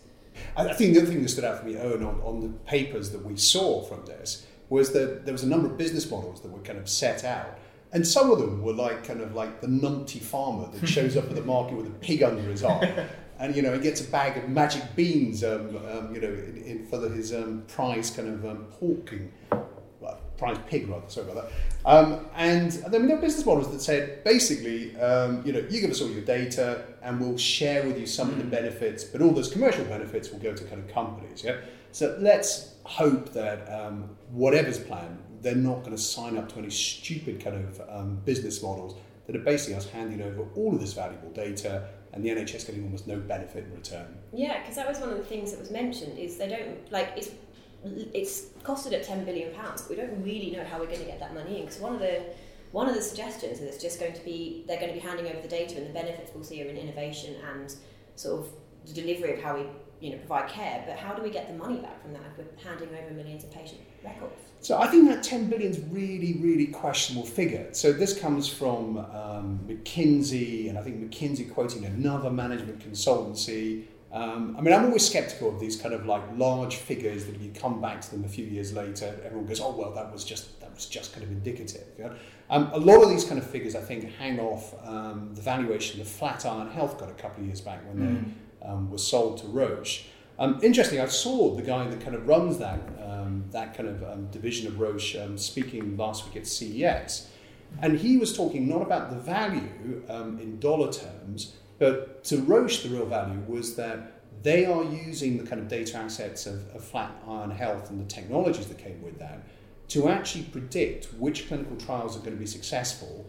I 0.55 0.73
think 0.73 0.93
the 0.93 1.01
other 1.01 1.09
thing 1.09 1.21
that 1.21 1.29
stood 1.29 1.43
out 1.43 1.59
for 1.59 1.65
me, 1.65 1.77
Owen, 1.77 2.03
on, 2.03 2.21
on 2.21 2.41
the 2.41 2.49
papers 2.65 3.11
that 3.11 3.25
we 3.25 3.37
saw 3.37 3.83
from 3.83 4.05
this 4.05 4.45
was 4.69 4.91
that 4.93 5.25
there 5.25 5.33
was 5.33 5.43
a 5.43 5.47
number 5.47 5.67
of 5.67 5.77
business 5.77 6.09
models 6.09 6.41
that 6.41 6.51
were 6.51 6.59
kind 6.59 6.79
of 6.79 6.87
set 6.89 7.23
out. 7.23 7.57
And 7.91 8.05
some 8.05 8.29
of 8.29 8.39
them 8.39 8.61
were 8.61 8.73
like 8.73 9.03
kind 9.03 9.21
of 9.21 9.33
like 9.33 9.61
the 9.61 9.67
numpty 9.67 10.21
farmer 10.21 10.69
that 10.71 10.87
shows 10.95 11.17
up 11.17 11.25
at 11.25 11.35
the 11.35 11.41
market 11.41 11.75
with 11.75 11.87
a 11.87 11.91
pig 11.91 12.23
under 12.23 12.41
his 12.43 12.63
arm. 12.63 12.87
And 13.41 13.55
you 13.55 13.61
know 13.61 13.71
he 13.71 13.79
gets 13.79 14.01
a 14.01 14.11
bag 14.11 14.35
of 14.35 14.49
magic 14.49 14.83
beans, 14.97 15.45
um, 15.45 15.77
um, 15.89 16.13
you 16.13 16.19
know, 16.19 16.27
in, 16.27 16.57
in 16.57 16.85
for 16.87 16.97
the, 16.97 17.07
his 17.07 17.33
um, 17.33 17.63
prize 17.69 18.11
kind 18.11 18.27
of 18.27 18.45
um, 18.45 18.67
porking, 18.81 19.29
prize 20.39 20.57
pig 20.67 20.87
rather. 20.87 21.07
Sorry 21.09 21.29
about 21.29 21.49
that. 21.49 21.51
Um, 21.85 22.25
and, 22.35 22.73
and 22.73 22.93
then 22.93 23.07
there 23.07 23.15
were 23.15 23.21
business 23.21 23.45
models 23.45 23.71
that 23.71 23.81
said 23.81 24.23
basically, 24.23 24.95
um, 24.97 25.45
you 25.45 25.53
know, 25.53 25.59
you 25.69 25.81
give 25.81 25.91
us 25.91 26.01
all 26.01 26.09
your 26.09 26.23
data, 26.23 26.85
and 27.01 27.19
we'll 27.19 27.37
share 27.37 27.85
with 27.85 27.99
you 27.99 28.07
some 28.07 28.29
of 28.29 28.37
the 28.37 28.43
mm. 28.43 28.49
benefits, 28.49 29.03
but 29.03 29.21
all 29.21 29.31
those 29.31 29.51
commercial 29.51 29.85
benefits 29.85 30.31
will 30.31 30.39
go 30.39 30.53
to 30.53 30.63
kind 30.65 30.81
of 30.81 30.93
companies. 30.93 31.43
Yeah. 31.43 31.57
So 31.91 32.17
let's 32.19 32.75
hope 32.83 33.33
that 33.33 33.71
um, 33.71 34.15
whatever's 34.31 34.79
planned, 34.79 35.19
they're 35.41 35.55
not 35.55 35.79
going 35.79 35.95
to 35.95 36.01
sign 36.01 36.37
up 36.37 36.49
to 36.53 36.59
any 36.59 36.69
stupid 36.69 37.43
kind 37.43 37.55
of 37.55 37.81
um, 37.89 38.21
business 38.25 38.61
models 38.61 38.95
that 39.27 39.35
are 39.35 39.43
basically 39.43 39.75
us 39.75 39.87
handing 39.89 40.21
over 40.21 40.47
all 40.55 40.73
of 40.73 40.79
this 40.79 40.93
valuable 40.93 41.29
data 41.31 41.87
and 42.13 42.23
the 42.23 42.29
NHS 42.29 42.65
getting 42.65 42.83
almost 42.83 43.07
no 43.07 43.19
benefit 43.19 43.65
in 43.65 43.73
return. 43.73 44.07
Yeah, 44.33 44.59
because 44.59 44.75
that 44.75 44.87
was 44.87 44.99
one 44.99 45.09
of 45.09 45.17
the 45.17 45.23
things 45.23 45.51
that 45.51 45.59
was 45.59 45.69
mentioned 45.69 46.17
is 46.17 46.37
they 46.37 46.47
don't 46.47 46.91
like 46.91 47.13
it's 47.15 47.29
it's 47.83 48.47
costed 48.63 48.93
at 48.93 49.03
ten 49.03 49.25
billion 49.25 49.53
pounds, 49.53 49.81
but 49.81 49.91
we 49.91 49.95
don't 49.95 50.23
really 50.23 50.51
know 50.51 50.63
how 50.63 50.79
we're 50.79 50.87
going 50.87 50.99
to 50.99 51.05
get 51.05 51.19
that 51.19 51.33
money 51.33 51.59
in. 51.59 51.65
Because 51.65 51.79
one 51.79 51.93
of 51.93 51.99
the 51.99 52.23
one 52.71 52.87
of 52.87 52.95
the 52.95 53.01
suggestions 53.01 53.59
is 53.59 53.61
it's 53.61 53.81
just 53.81 53.99
going 53.99 54.13
to 54.13 54.23
be 54.23 54.63
they're 54.67 54.79
going 54.79 54.93
to 54.93 54.99
be 54.99 55.05
handing 55.05 55.27
over 55.27 55.41
the 55.41 55.47
data 55.47 55.77
and 55.77 55.87
the 55.87 55.93
benefits 55.93 56.31
we'll 56.33 56.43
see 56.43 56.63
are 56.63 56.67
in 56.67 56.77
innovation 56.77 57.35
and 57.51 57.75
sort 58.15 58.41
of 58.41 58.51
the 58.85 58.93
delivery 58.93 59.33
of 59.33 59.41
how 59.41 59.55
we 59.55 59.65
you 59.99 60.11
know, 60.11 60.17
provide 60.17 60.49
care, 60.49 60.83
but 60.87 60.97
how 60.97 61.13
do 61.13 61.21
we 61.21 61.29
get 61.29 61.47
the 61.47 61.53
money 61.53 61.77
back 61.77 62.01
from 62.01 62.13
that 62.13 62.21
if 62.31 62.37
we're 62.37 62.63
handing 62.63 62.89
over 62.89 63.13
millions 63.13 63.43
of 63.43 63.51
patient 63.51 63.81
records? 64.03 64.33
So 64.61 64.79
I 64.79 64.87
think 64.87 65.09
that 65.09 65.23
10 65.23 65.49
billion 65.49 65.71
is 65.71 65.79
really, 65.89 66.37
really 66.41 66.67
questionable 66.67 67.27
figure. 67.27 67.67
So 67.73 67.91
this 67.91 68.17
comes 68.17 68.47
from 68.47 68.97
um, 68.97 69.59
McKinsey, 69.67 70.69
and 70.69 70.77
I 70.77 70.81
think 70.81 71.01
McKinsey 71.01 71.53
quoting 71.53 71.85
another 71.85 72.29
management 72.29 72.79
consultancy. 72.79 73.85
Um, 74.11 74.55
I 74.57 74.61
mean, 74.61 74.73
I'm 74.73 74.85
always 74.85 75.07
skeptical 75.07 75.49
of 75.49 75.59
these 75.59 75.79
kind 75.79 75.93
of 75.93 76.05
like 76.05 76.23
large 76.35 76.77
figures 76.77 77.25
that 77.25 77.35
if 77.35 77.41
you 77.43 77.51
come 77.51 77.79
back 77.79 78.01
to 78.01 78.11
them 78.11 78.23
a 78.23 78.27
few 78.27 78.45
years 78.45 78.73
later, 78.73 79.19
everyone 79.23 79.45
goes, 79.45 79.61
"Oh 79.61 79.75
well, 79.75 79.93
that 79.93 80.11
was 80.11 80.23
just 80.23 80.59
that 80.61 80.73
was 80.73 80.87
just 80.87 81.13
kind 81.13 81.23
of 81.23 81.31
indicative." 81.31 81.85
You 81.97 82.05
know? 82.05 82.15
um, 82.49 82.71
a 82.73 82.79
lot 82.79 83.03
of 83.03 83.09
these 83.09 83.23
kind 83.23 83.39
of 83.39 83.45
figures, 83.45 83.75
I 83.75 83.81
think, 83.81 84.11
hang 84.15 84.39
off 84.39 84.73
um, 84.87 85.31
the 85.35 85.41
valuation 85.41 86.01
of 86.01 86.07
Flatiron 86.07 86.71
Health 86.71 86.97
got 86.97 87.09
a 87.09 87.13
couple 87.13 87.41
of 87.41 87.47
years 87.47 87.61
back 87.61 87.85
when 87.87 87.97
mm. 87.97 88.23
they 88.61 88.67
um, 88.67 88.89
was 88.89 89.05
sold 89.05 89.37
to 89.39 89.47
Roche. 89.47 90.05
Um, 90.39 90.59
interesting, 90.63 90.99
I 90.99 91.05
saw 91.05 91.55
the 91.55 91.61
guy 91.61 91.87
that 91.87 92.01
kind 92.01 92.15
of 92.15 92.27
runs 92.27 92.57
that, 92.59 92.79
um, 93.03 93.43
that 93.51 93.75
kind 93.75 93.89
of 93.89 94.31
division 94.31 94.67
of 94.67 94.79
Roche 94.79 95.17
speaking 95.35 95.97
last 95.97 96.25
week 96.25 96.37
at 96.37 96.47
CES. 96.47 97.29
And 97.81 97.99
he 97.99 98.17
was 98.17 98.35
talking 98.35 98.67
not 98.67 98.81
about 98.81 99.11
the 99.11 99.17
value 99.17 100.01
in 100.09 100.59
dollar 100.59 100.91
terms, 100.91 101.53
but 101.79 102.23
to 102.25 102.37
Roche, 102.41 102.83
the 102.83 102.89
real 102.89 103.05
value 103.05 103.39
was 103.47 103.75
that 103.75 104.19
they 104.43 104.65
are 104.65 104.83
using 104.83 105.37
the 105.37 105.43
kind 105.43 105.61
of 105.61 105.67
data 105.67 105.97
assets 105.97 106.45
of, 106.45 106.67
of 106.75 106.83
Flatiron 106.83 107.51
Health 107.51 107.89
and 107.89 107.99
the 107.99 108.09
technologies 108.13 108.67
that 108.67 108.77
came 108.77 109.01
with 109.01 109.17
that 109.19 109.43
to 109.89 110.07
actually 110.07 110.43
predict 110.43 111.05
which 111.17 111.47
clinical 111.47 111.75
trials 111.77 112.15
are 112.15 112.19
going 112.19 112.33
to 112.33 112.39
be 112.39 112.45
successful 112.45 113.25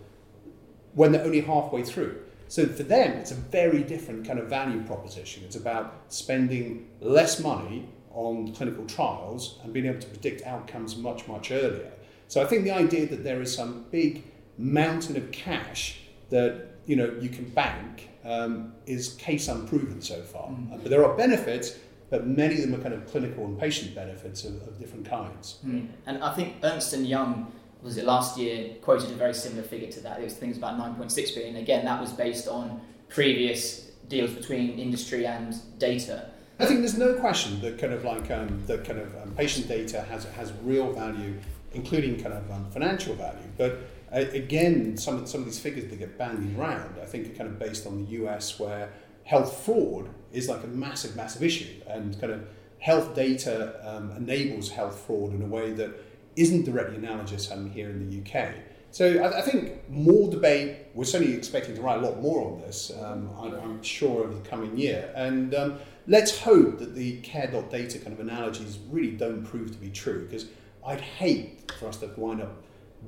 when 0.94 1.12
they're 1.12 1.24
only 1.24 1.40
halfway 1.40 1.82
through. 1.82 2.20
So 2.48 2.66
for 2.66 2.82
them, 2.82 3.12
it's 3.12 3.30
a 3.30 3.36
very 3.36 3.82
different 3.82 4.26
kind 4.26 4.38
of 4.38 4.48
value 4.48 4.82
proposition. 4.82 5.44
It's 5.44 5.56
about 5.56 6.02
spending 6.08 6.88
less 7.00 7.40
money 7.40 7.88
on 8.12 8.52
clinical 8.52 8.84
trials 8.86 9.58
and 9.62 9.72
being 9.72 9.86
able 9.86 10.00
to 10.00 10.08
predict 10.08 10.42
outcomes 10.42 10.96
much, 10.96 11.28
much 11.28 11.50
earlier. 11.50 11.92
So 12.26 12.42
I 12.42 12.46
think 12.46 12.64
the 12.64 12.72
idea 12.72 13.06
that 13.06 13.24
there 13.24 13.40
is 13.40 13.54
some 13.54 13.86
big 13.90 14.24
mountain 14.58 15.16
of 15.16 15.30
cash 15.30 16.00
that 16.28 16.66
you 16.86 16.96
know 16.96 17.14
you 17.20 17.28
can 17.28 17.48
bank 17.48 18.09
um, 18.24 18.72
is 18.86 19.14
case 19.14 19.48
unproven 19.48 20.00
so 20.00 20.20
far. 20.22 20.48
Mm. 20.48 20.72
Uh, 20.72 20.76
but 20.78 20.90
there 20.90 21.04
are 21.04 21.16
benefits, 21.16 21.78
but 22.10 22.26
many 22.26 22.56
of 22.56 22.62
them 22.62 22.74
are 22.74 22.82
kind 22.82 22.94
of 22.94 23.06
clinical 23.06 23.44
and 23.44 23.58
patient 23.58 23.94
benefits 23.94 24.44
of, 24.44 24.54
of 24.62 24.78
different 24.78 25.08
kinds. 25.08 25.58
Mm. 25.66 25.88
And 26.06 26.22
I 26.22 26.34
think 26.34 26.56
Ernst 26.62 26.92
and 26.92 27.06
Young 27.06 27.52
was 27.82 27.96
it 27.96 28.04
last 28.04 28.38
year 28.38 28.74
quoted 28.82 29.10
a 29.10 29.14
very 29.14 29.34
similar 29.34 29.62
figure 29.62 29.90
to 29.90 30.00
that. 30.00 30.20
It 30.20 30.24
was 30.24 30.34
things 30.34 30.58
about 30.58 30.78
9.6 30.78 31.34
billion. 31.34 31.56
Again, 31.56 31.84
that 31.86 32.00
was 32.00 32.12
based 32.12 32.46
on 32.46 32.80
previous 33.08 33.90
deals 34.08 34.32
between 34.32 34.78
industry 34.78 35.26
and 35.26 35.54
data. 35.78 36.30
I 36.58 36.66
think 36.66 36.80
there's 36.80 36.98
no 36.98 37.14
question 37.14 37.58
that 37.62 37.78
kind 37.78 37.94
of 37.94 38.04
like 38.04 38.30
um, 38.30 38.62
the 38.66 38.78
kind 38.78 38.98
of 38.98 39.14
um, 39.22 39.30
patient 39.34 39.66
data 39.66 40.02
has 40.02 40.24
has 40.24 40.52
real 40.62 40.92
value, 40.92 41.38
including 41.72 42.20
kind 42.20 42.34
of 42.34 42.50
um, 42.50 42.70
financial 42.70 43.14
value. 43.14 43.48
But 43.56 43.78
again, 44.12 44.96
some 44.96 45.18
of 45.18 45.28
some 45.28 45.40
of 45.40 45.46
these 45.46 45.60
figures 45.60 45.88
that 45.90 45.98
get 45.98 46.18
bandied 46.18 46.58
around, 46.58 46.98
I 47.00 47.06
think, 47.06 47.26
are 47.26 47.34
kind 47.36 47.48
of 47.48 47.58
based 47.58 47.86
on 47.86 48.04
the 48.04 48.10
US, 48.22 48.58
where 48.58 48.90
health 49.24 49.64
fraud 49.64 50.08
is 50.32 50.48
like 50.48 50.64
a 50.64 50.68
massive, 50.68 51.16
massive 51.16 51.42
issue, 51.42 51.80
and 51.86 52.18
kind 52.20 52.32
of 52.32 52.46
health 52.78 53.14
data 53.14 53.78
um, 53.84 54.10
enables 54.12 54.70
health 54.70 54.98
fraud 55.06 55.32
in 55.32 55.42
a 55.42 55.46
way 55.46 55.70
that 55.72 55.90
isn't 56.36 56.64
directly 56.64 56.96
analogous 56.96 57.50
um, 57.50 57.70
here 57.70 57.90
in 57.90 58.08
the 58.08 58.20
UK. 58.20 58.54
So 58.90 59.22
I, 59.22 59.38
I, 59.38 59.42
think 59.42 59.88
more 59.88 60.28
debate. 60.28 60.86
We're 60.94 61.04
certainly 61.04 61.34
expecting 61.34 61.76
to 61.76 61.80
write 61.80 62.02
a 62.02 62.06
lot 62.06 62.20
more 62.20 62.50
on 62.50 62.60
this. 62.60 62.90
Um, 63.00 63.30
I'm, 63.38 63.54
I'm, 63.54 63.82
sure 63.82 64.24
over 64.24 64.34
the 64.34 64.48
coming 64.48 64.76
year, 64.76 65.12
and 65.14 65.54
um, 65.54 65.78
let's 66.08 66.36
hope 66.40 66.78
that 66.78 66.94
the 66.94 67.20
care.data 67.20 67.98
kind 67.98 68.12
of 68.12 68.20
analogies 68.20 68.78
really 68.90 69.12
don't 69.12 69.44
prove 69.44 69.70
to 69.72 69.78
be 69.78 69.90
true. 69.90 70.24
Because 70.24 70.46
I'd 70.84 71.00
hate 71.00 71.70
for 71.78 71.86
us 71.86 71.98
to 71.98 72.10
wind 72.16 72.42
up 72.42 72.62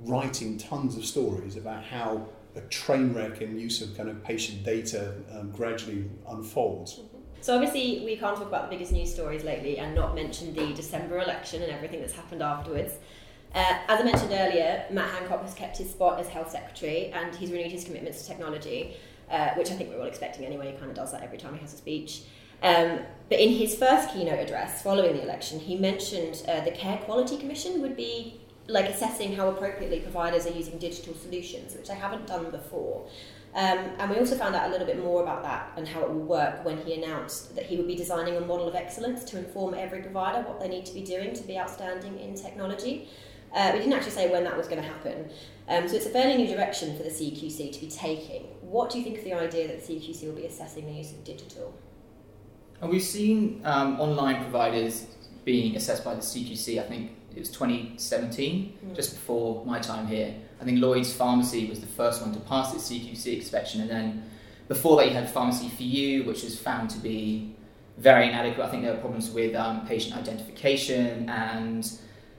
writing 0.04 0.58
tons 0.58 0.96
of 0.96 1.04
stories 1.04 1.56
about 1.56 1.84
how 1.84 2.26
a 2.54 2.61
train 2.62 3.12
wreck 3.14 3.40
and 3.40 3.61
use 3.61 3.80
of 3.82 3.96
kind 3.96 4.08
of 4.08 4.22
patient 4.25 4.62
data 4.64 5.14
um, 5.32 5.50
gradually 5.50 6.11
unfolds. 6.28 7.00
So 7.40 7.54
obviously 7.54 8.04
we 8.04 8.16
can't 8.16 8.37
talk 8.37 8.46
about 8.46 8.70
the 8.70 8.76
biggest 8.76 8.92
news 8.92 9.12
stories 9.12 9.42
lately 9.42 9.78
and 9.78 9.94
not 9.94 10.14
mention 10.14 10.54
the 10.54 10.72
December 10.75 11.18
election 11.18 11.62
and 11.62 11.72
everything 11.72 12.00
that's 12.00 12.12
happened 12.12 12.42
afterwards. 12.42 12.94
Uh, 13.54 13.78
as 13.88 14.00
I 14.00 14.02
mentioned 14.04 14.32
earlier, 14.32 14.84
Matt 14.90 15.11
Hancock 15.11 15.42
has 15.42 15.54
kept 15.54 15.76
his 15.76 15.90
spot 15.90 16.20
as 16.20 16.28
health 16.28 16.50
secretary 16.50 17.06
and 17.06 17.34
he's 17.34 17.50
renewed 17.50 17.72
his 17.72 17.84
commitments 17.84 18.22
to 18.22 18.28
technology, 18.28 18.96
uh, 19.30 19.50
which 19.54 19.70
I 19.70 19.75
think 19.75 19.90
we're 19.90 20.00
all 20.00 20.06
expecting 20.06 20.44
anyway. 20.46 20.72
He 20.72 20.78
kind 20.78 20.90
of 20.90 20.96
does 20.96 21.12
that 21.12 21.22
every 21.22 21.38
time 21.38 21.54
he 21.54 21.61
has 21.61 21.75
a 21.75 21.76
speech. 21.76 22.22
Um, 22.62 23.00
but 23.28 23.40
in 23.40 23.50
his 23.50 23.75
first 23.75 24.12
keynote 24.12 24.38
address 24.38 24.82
following 24.82 25.16
the 25.16 25.22
election, 25.22 25.58
he 25.58 25.76
mentioned 25.76 26.44
uh, 26.49 26.61
the 26.61 26.70
Care 26.70 26.99
Quality 26.99 27.37
Commission 27.37 27.82
would 27.82 27.96
be 27.96 28.40
like 28.69 28.87
assessing 28.87 29.35
how 29.35 29.49
appropriately 29.49 30.00
providers 30.00 30.47
are 30.47 30.52
using 30.52 30.78
digital 30.78 31.14
solutions, 31.14 31.75
which 31.75 31.88
they 31.88 31.95
haven't 31.95 32.26
done 32.26 32.50
before. 32.50 33.09
Um, 33.54 33.90
and 33.99 34.11
we 34.11 34.16
also 34.16 34.37
found 34.37 34.54
out 34.54 34.69
a 34.69 34.71
little 34.71 34.87
bit 34.87 35.02
more 35.02 35.23
about 35.23 35.42
that 35.42 35.73
and 35.76 35.87
how 35.87 36.00
it 36.02 36.09
will 36.09 36.25
work 36.25 36.64
when 36.64 36.78
he 36.78 36.95
announced 36.95 37.54
that 37.54 37.66
he 37.66 37.76
would 37.76 37.87
be 37.87 37.95
designing 37.95 38.37
a 38.37 38.40
model 38.40 38.66
of 38.66 38.75
excellence 38.75 39.25
to 39.25 39.38
inform 39.38 39.75
every 39.75 40.00
provider 40.00 40.40
what 40.49 40.59
they 40.59 40.69
need 40.69 40.87
to 40.87 40.95
be 40.95 41.02
doing 41.02 41.35
to 41.35 41.42
be 41.42 41.59
outstanding 41.59 42.19
in 42.19 42.35
technology. 42.35 43.09
Uh, 43.54 43.71
we 43.75 43.81
didn't 43.81 43.92
actually 43.92 44.12
say 44.12 44.31
when 44.31 44.45
that 44.45 44.57
was 44.57 44.69
going 44.69 44.81
to 44.81 44.88
happen. 44.88 45.28
Um, 45.69 45.87
so 45.87 45.97
it's 45.97 46.07
a 46.07 46.11
fairly 46.11 46.42
new 46.42 46.47
direction 46.47 46.97
for 46.97 47.02
the 47.02 47.11
CQC 47.11 47.73
to 47.73 47.81
be 47.81 47.88
taking. 47.88 48.45
What 48.62 48.90
do 48.90 48.97
you 48.99 49.04
think 49.04 49.19
of 49.19 49.25
the 49.25 49.35
idea 49.35 49.69
that 49.69 49.87
the 49.87 49.95
CQC 49.95 50.25
will 50.25 50.33
be 50.33 50.47
assessing 50.47 50.87
the 50.87 50.92
use 50.92 51.12
of 51.12 51.23
digital? 51.23 51.75
And 52.81 52.90
we've 52.90 53.02
seen 53.02 53.61
um, 53.64 54.00
online 54.00 54.42
providers 54.42 55.07
being 55.45 55.76
assessed 55.76 56.04
by 56.04 56.14
the 56.14 56.21
CQC, 56.21 56.83
I 56.83 56.88
think 56.88 57.11
it 57.35 57.41
was 57.41 57.51
2017, 57.51 58.79
mm. 58.85 58.95
just 58.95 59.15
before 59.15 59.65
my 59.65 59.79
time 59.79 60.07
here. 60.07 60.35
I 60.61 60.65
think 60.65 60.81
Lloyd's 60.81 61.12
Pharmacy 61.12 61.69
was 61.69 61.81
the 61.81 61.87
first 61.87 62.23
one 62.23 62.33
to 62.33 62.41
pass 62.41 62.75
its 62.75 62.91
CQC 62.91 63.39
inspection, 63.39 63.81
and 63.81 63.91
then 63.91 64.25
before 64.69 64.97
that 64.97 65.09
you 65.09 65.12
had 65.12 65.31
Pharmacy 65.31 65.69
for 65.69 65.83
You, 65.83 66.25
which 66.25 66.43
was 66.43 66.59
found 66.59 66.91
to 66.91 66.99
be 66.99 67.55
very 67.99 68.29
inadequate. 68.29 68.67
I 68.67 68.71
think 68.71 68.85
there 68.85 68.95
were 68.95 69.01
problems 69.01 69.31
with 69.31 69.55
um, 69.55 69.87
patient 69.87 70.17
identification 70.17 71.29
and 71.29 71.91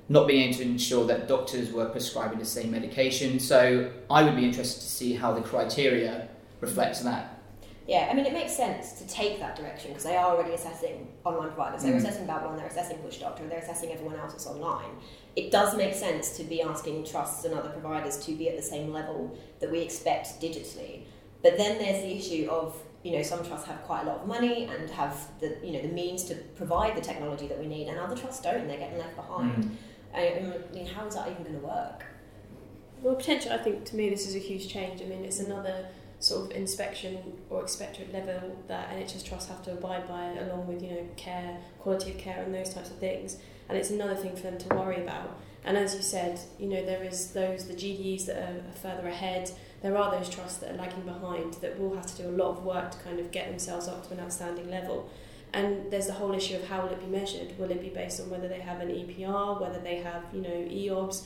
not 0.10 0.28
being 0.28 0.50
able 0.50 0.58
to 0.58 0.64
ensure 0.64 1.06
that 1.06 1.28
doctors 1.28 1.72
were 1.72 1.86
prescribing 1.86 2.40
the 2.40 2.46
same 2.46 2.72
medication. 2.72 3.40
So 3.40 3.92
I 4.10 4.24
would 4.24 4.36
be 4.36 4.46
interested 4.46 4.82
to 4.82 4.88
see 4.88 5.14
how 5.14 5.34
the 5.34 5.42
criteria 5.42 6.28
reflects 6.60 7.02
that. 7.02 7.40
Yeah, 7.86 8.08
I 8.10 8.14
mean, 8.14 8.26
it 8.26 8.32
makes 8.32 8.56
sense 8.56 8.94
to 8.94 9.08
take 9.08 9.40
that 9.40 9.58
direction 9.58 9.92
because 9.92 10.06
they 10.06 10.16
are 10.16 10.34
already 10.34 10.54
assessing 10.54 11.10
online 11.26 11.50
providers. 11.50 11.84
They're 11.84 11.94
mm. 11.94 11.98
assessing 11.98 12.26
Babylon, 12.26 12.56
they're 12.56 12.68
assessing 12.68 12.98
Push 13.00 13.18
Doctor, 13.18 13.46
they're 13.48 13.60
assessing 13.60 13.92
everyone 13.92 14.16
else 14.16 14.32
that's 14.32 14.48
online. 14.48 14.92
It 15.36 15.52
does 15.52 15.76
make 15.76 15.94
sense 15.94 16.38
to 16.38 16.44
be 16.44 16.62
asking 16.62 17.06
trusts 17.06 17.44
and 17.44 17.54
other 17.54 17.70
providers 17.70 18.18
to 18.26 18.32
be 18.34 18.48
at 18.48 18.56
the 18.56 18.64
same 18.64 18.94
level 18.94 19.38
that 19.60 19.70
we 19.70 19.80
expect 19.80 20.42
digitally. 20.42 21.02
But 21.42 21.58
then 21.58 21.78
there's 21.78 22.02
the 22.04 22.16
issue 22.16 22.50
of 22.50 22.82
you 23.04 23.12
know 23.12 23.22
some 23.22 23.46
trusts 23.46 23.68
have 23.68 23.84
quite 23.84 24.04
a 24.04 24.06
lot 24.06 24.22
of 24.22 24.28
money 24.28 24.64
and 24.64 24.90
have 24.92 25.28
the 25.42 25.58
you 25.62 25.74
know 25.74 25.82
the 25.82 25.90
means 25.90 26.24
to 26.26 26.36
provide 26.56 26.96
the 26.96 27.02
technology 27.02 27.48
that 27.48 27.60
we 27.60 27.68
need, 27.68 27.90
and 27.90 28.00
other 28.00 28.16
trusts 28.16 28.42
don't, 28.42 28.62
and 28.62 28.70
they're 28.70 28.78
getting 28.78 28.98
left 28.98 29.18
behind. 29.18 29.66
Mm. 29.66 29.76
I 30.16 30.74
mean, 30.74 30.86
how 30.86 31.06
is 31.06 31.16
that 31.16 31.30
even 31.30 31.44
going 31.44 31.60
to 31.60 31.66
work? 31.66 32.06
Well, 33.02 33.16
potentially, 33.16 33.54
I 33.54 33.58
think 33.58 33.84
to 33.86 33.96
me 33.98 34.10
this 34.10 34.26
is 34.26 34.36
a 34.36 34.40
huge 34.40 34.70
change. 34.70 35.02
I 35.02 35.06
mean, 35.06 35.26
it's 35.26 35.40
another 35.40 35.88
sort 36.24 36.50
of 36.50 36.56
inspection 36.56 37.18
or 37.50 37.62
expectorate 37.62 38.14
level 38.14 38.58
that 38.68 38.90
NHS 38.92 39.26
trusts 39.26 39.50
have 39.50 39.62
to 39.64 39.74
abide 39.74 40.08
by, 40.08 40.24
along 40.40 40.68
with 40.68 40.82
you 40.82 40.92
know 40.92 41.08
care, 41.18 41.58
quality 41.80 42.12
of 42.12 42.18
care, 42.18 42.42
and 42.42 42.54
those 42.54 42.74
types 42.74 42.90
of 42.90 42.98
things. 42.98 43.38
And 43.68 43.78
it's 43.78 43.90
another 43.90 44.16
thing 44.16 44.36
for 44.36 44.44
them 44.44 44.58
to 44.58 44.76
worry 44.76 45.02
about. 45.02 45.38
And 45.66 45.78
as 45.78 45.96
you 45.96 46.02
said, 46.02 46.40
you 46.58 46.68
know 46.68 46.86
there 46.86 47.04
is 47.04 47.32
those 47.32 47.68
the 47.68 47.74
GDEs 47.74 48.26
that 48.28 48.38
are 48.38 48.64
further 48.82 49.08
ahead. 49.08 49.52
There 49.82 49.98
are 49.98 50.12
those 50.12 50.30
trusts 50.30 50.60
that 50.60 50.72
are 50.72 50.78
lagging 50.78 51.04
behind 51.04 51.56
that 51.56 51.78
will 51.78 51.94
have 51.96 52.06
to 52.16 52.24
do 52.24 52.30
a 52.30 52.32
lot 52.32 52.52
of 52.52 52.64
work 52.64 52.92
to 52.92 52.98
kind 53.00 53.20
of 53.20 53.32
get 53.32 53.50
themselves 53.50 53.90
up 53.90 54.08
to 54.08 54.14
an 54.14 54.22
outstanding 54.22 54.70
level. 54.70 55.10
And 55.52 55.92
there's 55.92 56.08
the 56.08 56.14
whole 56.14 56.34
issue 56.34 56.56
of 56.56 56.68
how 56.68 56.84
will 56.84 56.90
it 56.90 57.02
be 57.02 57.06
measured? 57.06 57.58
Will 57.60 57.70
it 57.70 57.82
be 57.82 57.90
based 57.90 58.22
on 58.22 58.30
whether 58.30 58.48
they 58.48 58.62
have 58.62 58.80
an 58.80 58.88
EPR, 58.88 59.60
whether 59.60 59.80
they 59.80 59.98
have 59.98 60.24
you 60.34 60.42
know 60.42 60.50
EOBs? 60.50 61.26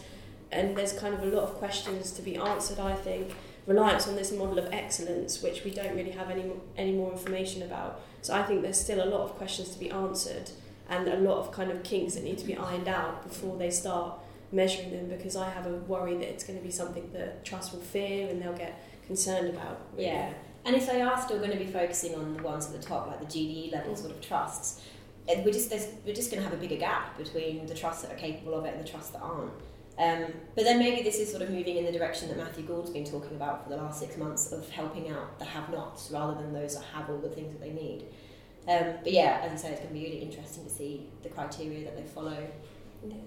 And 0.52 0.76
there's 0.76 0.94
kind 0.94 1.14
of 1.14 1.22
a 1.22 1.28
lot 1.28 1.44
of 1.44 1.54
questions 1.56 2.12
to 2.14 2.22
be 2.24 2.36
answered. 2.36 2.80
I 2.80 2.96
think 2.96 3.34
reliance 3.68 4.08
on 4.08 4.16
this 4.16 4.32
model 4.32 4.58
of 4.58 4.74
excellence, 4.74 5.44
which 5.44 5.64
we 5.64 5.72
don't 5.72 5.96
really 5.96 6.12
have 6.12 6.32
any 6.32 6.46
any 6.76 6.94
more 6.94 7.12
information 7.12 7.62
about. 7.62 8.02
So 8.22 8.34
I 8.34 8.42
think 8.44 8.64
there's 8.64 8.80
still 8.80 9.04
a 9.04 9.10
lot 9.10 9.22
of 9.22 9.36
questions 9.36 9.70
to 9.72 9.80
be 9.80 9.92
answered 9.92 10.50
and 10.90 11.08
a 11.08 11.18
lot 11.18 11.38
of 11.38 11.52
kind 11.52 11.70
of 11.70 11.84
kinks 11.84 12.16
that 12.16 12.24
need 12.24 12.38
to 12.40 12.46
be 12.46 12.56
ironed 12.56 12.88
out 12.88 13.28
before 13.28 13.58
they 13.58 13.70
start 13.70 14.14
measuring 14.52 14.92
them. 14.92 15.10
Because 15.10 15.36
I 15.36 15.50
have 15.50 15.68
a 15.68 15.76
worry 15.76 16.16
that 16.16 16.28
it's 16.28 16.44
going 16.44 16.58
to 16.58 16.66
be 16.66 16.72
something 16.72 17.12
that 17.14 17.46
trust 17.46 17.74
will 17.74 17.82
fear 17.82 18.30
and 18.30 18.42
they'll 18.42 18.54
get 18.54 18.82
concerned 19.06 19.50
about. 19.50 19.82
Really. 19.94 20.08
Yeah, 20.08 20.34
and 20.66 20.76
if 20.76 20.88
they 20.88 21.02
are 21.02 21.22
still 21.22 21.38
going 21.38 21.52
to 21.52 21.58
be 21.58 21.68
focusing 21.68 22.16
on 22.16 22.36
the 22.36 22.44
ones 22.44 22.66
at 22.68 22.74
the 22.74 22.86
top, 22.86 23.08
like 23.08 23.20
the 23.20 23.26
GDE 23.26 23.72
level 23.72 23.96
sort 23.96 24.12
of 24.12 24.22
trusts, 24.22 24.82
we're 25.28 25.52
just 25.52 25.72
we're 26.06 26.16
just 26.16 26.32
going 26.32 26.42
to 26.42 26.50
have 26.50 26.58
a 26.58 26.62
bigger 26.62 26.78
gap 26.78 27.18
between 27.18 27.66
the 27.66 27.76
trusts 27.76 28.02
that 28.04 28.12
are 28.12 28.18
capable 28.18 28.54
of 28.54 28.66
it 28.66 28.76
and 28.76 28.84
the 28.84 28.90
trusts 28.90 29.12
that 29.12 29.22
aren't. 29.22 29.52
Um, 30.00 30.26
but 30.56 30.64
then 30.64 30.78
maybe 30.78 31.02
this 31.02 31.18
is 31.18 31.30
sort 31.30 31.42
of 31.42 31.50
moving 31.50 31.78
in 31.78 31.86
the 31.86 31.92
direction 31.92 32.28
that 32.28 32.38
Matthew 32.38 32.64
Gould's 32.64 32.92
been 32.92 33.04
talking 33.04 33.36
about 33.36 33.64
for 33.64 33.70
the 33.70 33.78
last 33.78 34.00
six 34.00 34.16
months 34.16 34.52
of 34.52 34.70
helping 34.70 35.10
out 35.10 35.40
the 35.40 35.46
have-nots 35.46 36.12
rather 36.12 36.36
than 36.36 36.54
those 36.54 36.76
that 36.76 36.84
have 36.94 37.10
all 37.10 37.18
the 37.18 37.30
things 37.30 37.52
that 37.52 37.62
they 37.62 37.72
need. 37.72 38.06
Um, 38.68 38.96
but 39.04 39.12
yeah, 39.12 39.42
as 39.44 39.52
I 39.54 39.56
say, 39.56 39.72
it's 39.72 39.80
going 39.80 39.94
to 39.94 40.00
be 40.00 40.06
really 40.06 40.20
interesting 40.20 40.66
to 40.66 40.70
see 40.70 41.10
the 41.24 41.30
criteria 41.30 41.86
that 41.86 41.98
they 41.98 42.04
follow. 42.04 42.38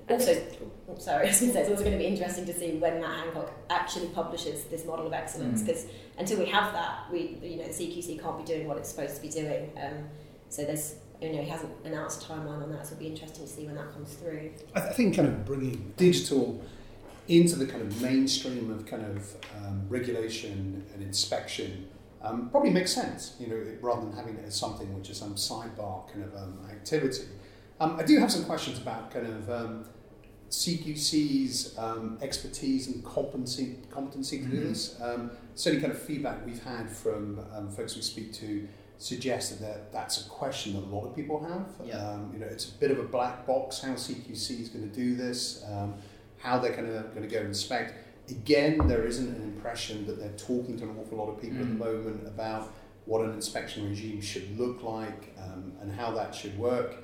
Also, 0.08 0.42
oh, 0.88 0.98
sorry, 0.98 1.24
I 1.26 1.28
was 1.28 1.40
going 1.40 1.52
to 1.52 1.54
say 1.54 1.60
it's 1.62 1.70
also 1.70 1.82
going 1.82 1.96
to 1.96 1.98
be 1.98 2.06
interesting 2.06 2.44
to 2.46 2.52
see 2.52 2.76
when 2.76 3.00
Matt 3.00 3.18
Hancock 3.20 3.52
actually 3.70 4.08
publishes 4.08 4.64
this 4.64 4.84
model 4.84 5.06
of 5.06 5.12
excellence 5.12 5.62
because 5.62 5.84
mm. 5.84 5.90
until 6.18 6.38
we 6.38 6.46
have 6.46 6.72
that, 6.72 7.10
we 7.10 7.38
you 7.42 7.56
know 7.56 7.64
the 7.64 7.72
CQC 7.72 8.20
can't 8.20 8.38
be 8.38 8.44
doing 8.44 8.68
what 8.68 8.76
it's 8.76 8.90
supposed 8.90 9.16
to 9.16 9.22
be 9.22 9.28
doing. 9.28 9.70
Um, 9.82 10.04
so 10.48 10.64
there's 10.64 10.96
you 11.20 11.32
know, 11.32 11.42
he 11.42 11.48
hasn't 11.48 11.72
announced 11.84 12.22
a 12.22 12.32
timeline 12.32 12.62
on 12.62 12.70
that, 12.72 12.86
so 12.86 12.94
it'll 12.94 13.04
be 13.04 13.08
interesting 13.08 13.44
to 13.46 13.50
see 13.50 13.66
when 13.66 13.74
that 13.74 13.92
comes 13.92 14.14
through. 14.14 14.52
I, 14.74 14.80
th- 14.80 14.90
I 14.90 14.92
think 14.92 15.16
kind 15.16 15.28
of 15.28 15.44
bringing 15.44 15.92
digital 15.96 16.62
into 17.28 17.56
the 17.56 17.66
kind 17.66 17.82
of 17.82 18.00
mainstream 18.00 18.70
of 18.70 18.86
kind 18.86 19.04
of 19.04 19.36
um, 19.56 19.86
regulation 19.88 20.84
and 20.94 21.02
inspection 21.02 21.88
um, 22.22 22.50
probably 22.50 22.70
makes 22.70 22.92
sense, 22.92 23.36
you 23.38 23.46
know, 23.46 23.62
rather 23.80 24.02
than 24.02 24.12
having 24.12 24.36
it 24.36 24.44
as 24.46 24.54
something 24.54 24.92
which 24.94 25.10
is 25.10 25.18
some 25.18 25.34
sidebar 25.34 26.10
kind 26.10 26.24
of 26.24 26.34
um, 26.34 26.58
activity. 26.70 27.24
Um, 27.78 27.96
I 27.98 28.02
do 28.02 28.18
have 28.18 28.30
some 28.30 28.44
questions 28.44 28.78
about 28.78 29.10
kind 29.10 29.26
of 29.26 29.50
um, 29.50 29.84
CQC's 30.50 31.78
um, 31.78 32.18
expertise 32.20 32.88
and 32.88 33.04
competency, 33.04 33.78
competency 33.90 34.38
to 34.38 34.44
do 34.44 34.56
mm-hmm. 34.56 34.68
this. 34.68 34.96
certainly, 35.54 35.80
kind 35.80 35.92
of 35.92 36.02
feedback 36.02 36.44
we've 36.44 36.62
had 36.62 36.90
from 36.90 37.40
folks 37.74 37.96
we 37.96 38.02
speak 38.02 38.32
to 38.34 38.68
suggested 39.00 39.58
that 39.60 39.90
that's 39.92 40.26
a 40.26 40.28
question 40.28 40.74
that 40.74 40.84
a 40.84 40.92
lot 40.94 41.06
of 41.06 41.16
people 41.16 41.42
have. 41.42 41.66
Yeah. 41.84 41.96
Um, 41.96 42.30
you 42.32 42.38
know, 42.38 42.46
it's 42.46 42.68
a 42.68 42.74
bit 42.74 42.90
of 42.90 42.98
a 42.98 43.02
black 43.02 43.46
box 43.46 43.80
how 43.80 43.92
CQC 43.92 44.60
is 44.60 44.68
going 44.68 44.88
to 44.88 44.94
do 44.94 45.16
this, 45.16 45.64
um, 45.72 45.94
how 46.38 46.58
they're 46.58 46.76
going 46.76 46.86
to 46.86 47.08
going 47.14 47.26
to 47.26 47.34
go 47.34 47.40
inspect. 47.40 47.94
Again, 48.30 48.86
there 48.86 49.04
isn't 49.06 49.26
an 49.26 49.42
impression 49.42 50.06
that 50.06 50.20
they're 50.20 50.36
talking 50.36 50.78
to 50.78 50.84
an 50.84 50.96
awful 51.00 51.18
lot 51.18 51.30
of 51.30 51.40
people 51.40 51.58
mm. 51.58 51.62
at 51.62 51.68
the 51.68 51.84
mm. 51.84 51.92
moment 51.92 52.26
about 52.26 52.72
what 53.06 53.22
an 53.22 53.32
inspection 53.32 53.88
regime 53.88 54.20
should 54.20 54.58
look 54.58 54.82
like 54.82 55.34
um, 55.42 55.72
and 55.80 55.90
how 55.92 56.12
that 56.12 56.34
should 56.34 56.56
work. 56.58 56.96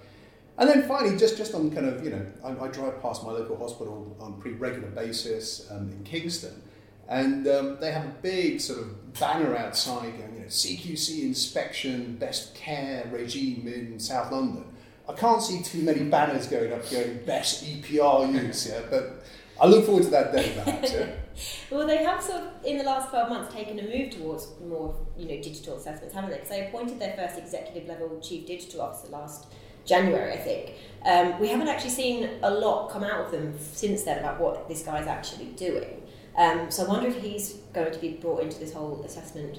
And 0.58 0.68
then 0.68 0.86
finally, 0.86 1.16
just, 1.16 1.36
just 1.36 1.54
on 1.54 1.70
kind 1.70 1.86
of, 1.86 2.04
you 2.04 2.10
know, 2.10 2.24
I, 2.44 2.66
I 2.66 2.68
drive 2.68 3.02
past 3.02 3.24
my 3.24 3.32
local 3.32 3.56
hospital 3.56 4.16
on 4.20 4.34
a 4.34 4.36
pretty 4.36 4.56
regular 4.56 4.88
basis 4.88 5.68
um, 5.70 5.90
in 5.90 6.04
Kingston, 6.04 6.62
and 7.08 7.46
um, 7.46 7.78
they 7.80 7.92
have 7.92 8.04
a 8.04 8.14
big 8.22 8.60
sort 8.60 8.80
of 8.80 9.12
banner 9.18 9.56
outside 9.56 10.18
going, 10.18 10.34
you 10.34 10.40
know, 10.40 10.46
CQC 10.46 11.22
inspection, 11.22 12.16
best 12.16 12.54
care 12.54 13.08
regime 13.12 13.68
in 13.68 13.98
South 13.98 14.32
London. 14.32 14.64
I 15.08 15.12
can't 15.12 15.40
see 15.40 15.62
too 15.62 15.82
many 15.82 16.04
banners 16.04 16.48
going 16.48 16.72
up 16.72 16.90
going 16.90 17.24
best 17.24 17.64
EPR 17.64 18.32
use, 18.32 18.68
yeah, 18.68 18.80
but 18.90 19.24
I 19.60 19.66
look 19.66 19.86
forward 19.86 20.04
to 20.04 20.10
that 20.10 20.32
day 20.32 20.52
perhaps. 20.54 20.92
Yeah? 20.92 21.06
well, 21.70 21.86
they 21.86 21.98
have 21.98 22.22
sort 22.22 22.42
of 22.42 22.64
in 22.64 22.78
the 22.78 22.84
last 22.84 23.10
12 23.10 23.28
months 23.28 23.54
taken 23.54 23.78
a 23.78 23.82
move 23.82 24.10
towards 24.10 24.48
more, 24.66 24.94
you 25.16 25.26
know, 25.26 25.40
digital 25.40 25.76
assessments, 25.76 26.14
haven't 26.14 26.30
they? 26.30 26.36
Because 26.36 26.50
they 26.50 26.66
appointed 26.66 26.98
their 26.98 27.14
first 27.16 27.38
executive 27.38 27.88
level 27.88 28.18
chief 28.20 28.46
digital 28.46 28.82
officer 28.82 29.08
last 29.12 29.46
January, 29.84 30.32
I 30.32 30.38
think. 30.38 30.74
Um, 31.04 31.38
we 31.38 31.48
haven't 31.48 31.68
actually 31.68 31.90
seen 31.90 32.28
a 32.42 32.50
lot 32.50 32.90
come 32.90 33.04
out 33.04 33.26
of 33.26 33.30
them 33.30 33.56
since 33.58 34.02
then 34.02 34.18
about 34.18 34.40
what 34.40 34.68
this 34.68 34.82
guy's 34.82 35.06
actually 35.06 35.46
doing. 35.46 36.02
Um, 36.36 36.70
so 36.70 36.84
I 36.84 36.88
wonder 36.88 37.08
if 37.08 37.20
he's 37.22 37.54
going 37.72 37.92
to 37.92 37.98
be 37.98 38.10
brought 38.14 38.42
into 38.42 38.58
this 38.58 38.72
whole 38.72 39.02
assessment 39.04 39.58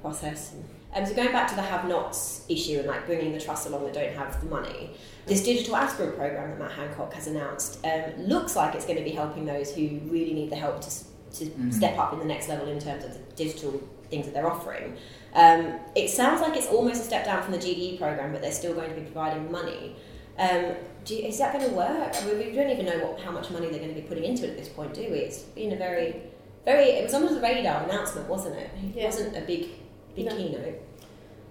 process. 0.00 0.54
Um, 0.94 1.04
so 1.04 1.14
going 1.14 1.32
back 1.32 1.48
to 1.48 1.54
the 1.54 1.62
have-nots 1.62 2.46
issue 2.48 2.78
and 2.78 2.86
like 2.86 3.06
bringing 3.06 3.32
the 3.32 3.40
trusts 3.40 3.66
along 3.66 3.84
that 3.84 3.94
don't 3.94 4.14
have 4.14 4.40
the 4.40 4.46
money, 4.46 4.90
this 5.26 5.44
digital 5.44 5.76
aspirant 5.76 6.16
program 6.16 6.50
that 6.50 6.58
Matt 6.58 6.72
Hancock 6.72 7.12
has 7.12 7.26
announced 7.26 7.84
um, 7.84 8.16
looks 8.18 8.56
like 8.56 8.74
it's 8.74 8.86
going 8.86 8.98
to 8.98 9.04
be 9.04 9.10
helping 9.10 9.44
those 9.44 9.74
who 9.74 10.00
really 10.04 10.32
need 10.32 10.50
the 10.50 10.56
help 10.56 10.80
to, 10.80 10.90
to 10.90 11.44
mm-hmm. 11.44 11.70
step 11.70 11.98
up 11.98 12.12
in 12.12 12.18
the 12.18 12.24
next 12.24 12.48
level 12.48 12.68
in 12.68 12.78
terms 12.78 13.04
of 13.04 13.12
the 13.12 13.20
digital 13.34 13.82
things 14.10 14.24
that 14.26 14.34
they're 14.34 14.50
offering. 14.50 14.96
Um, 15.34 15.78
it 15.94 16.08
sounds 16.08 16.40
like 16.40 16.56
it's 16.56 16.68
almost 16.68 17.02
a 17.02 17.04
step 17.04 17.24
down 17.24 17.42
from 17.42 17.52
the 17.52 17.58
GDE 17.58 17.98
program, 17.98 18.32
but 18.32 18.40
they're 18.40 18.52
still 18.52 18.74
going 18.74 18.88
to 18.88 18.94
be 18.94 19.02
providing 19.02 19.50
money. 19.52 19.96
Um, 20.38 20.76
you, 21.14 21.26
is 21.26 21.38
that 21.38 21.52
going 21.52 21.68
to 21.68 21.74
work? 21.74 22.14
I 22.14 22.26
mean, 22.26 22.38
we 22.38 22.52
don't 22.52 22.70
even 22.70 22.86
know 22.86 22.98
what, 23.06 23.20
how 23.20 23.30
much 23.30 23.50
money 23.50 23.68
they're 23.68 23.78
going 23.78 23.94
to 23.94 24.00
be 24.00 24.06
putting 24.06 24.24
into 24.24 24.44
it 24.44 24.50
at 24.50 24.56
this 24.58 24.68
point, 24.68 24.94
do 24.94 25.02
we? 25.02 25.18
It's 25.18 25.38
been 25.40 25.72
a 25.72 25.76
very, 25.76 26.22
very. 26.64 26.84
It 26.90 27.04
was 27.04 27.14
under 27.14 27.32
the 27.34 27.40
radar 27.40 27.84
announcement, 27.84 28.28
wasn't 28.28 28.56
it? 28.56 28.70
It 28.82 28.96
yeah. 28.96 29.04
wasn't 29.06 29.36
a 29.36 29.40
big, 29.42 29.68
big 30.14 30.26
no. 30.26 30.36
keynote. 30.36 30.74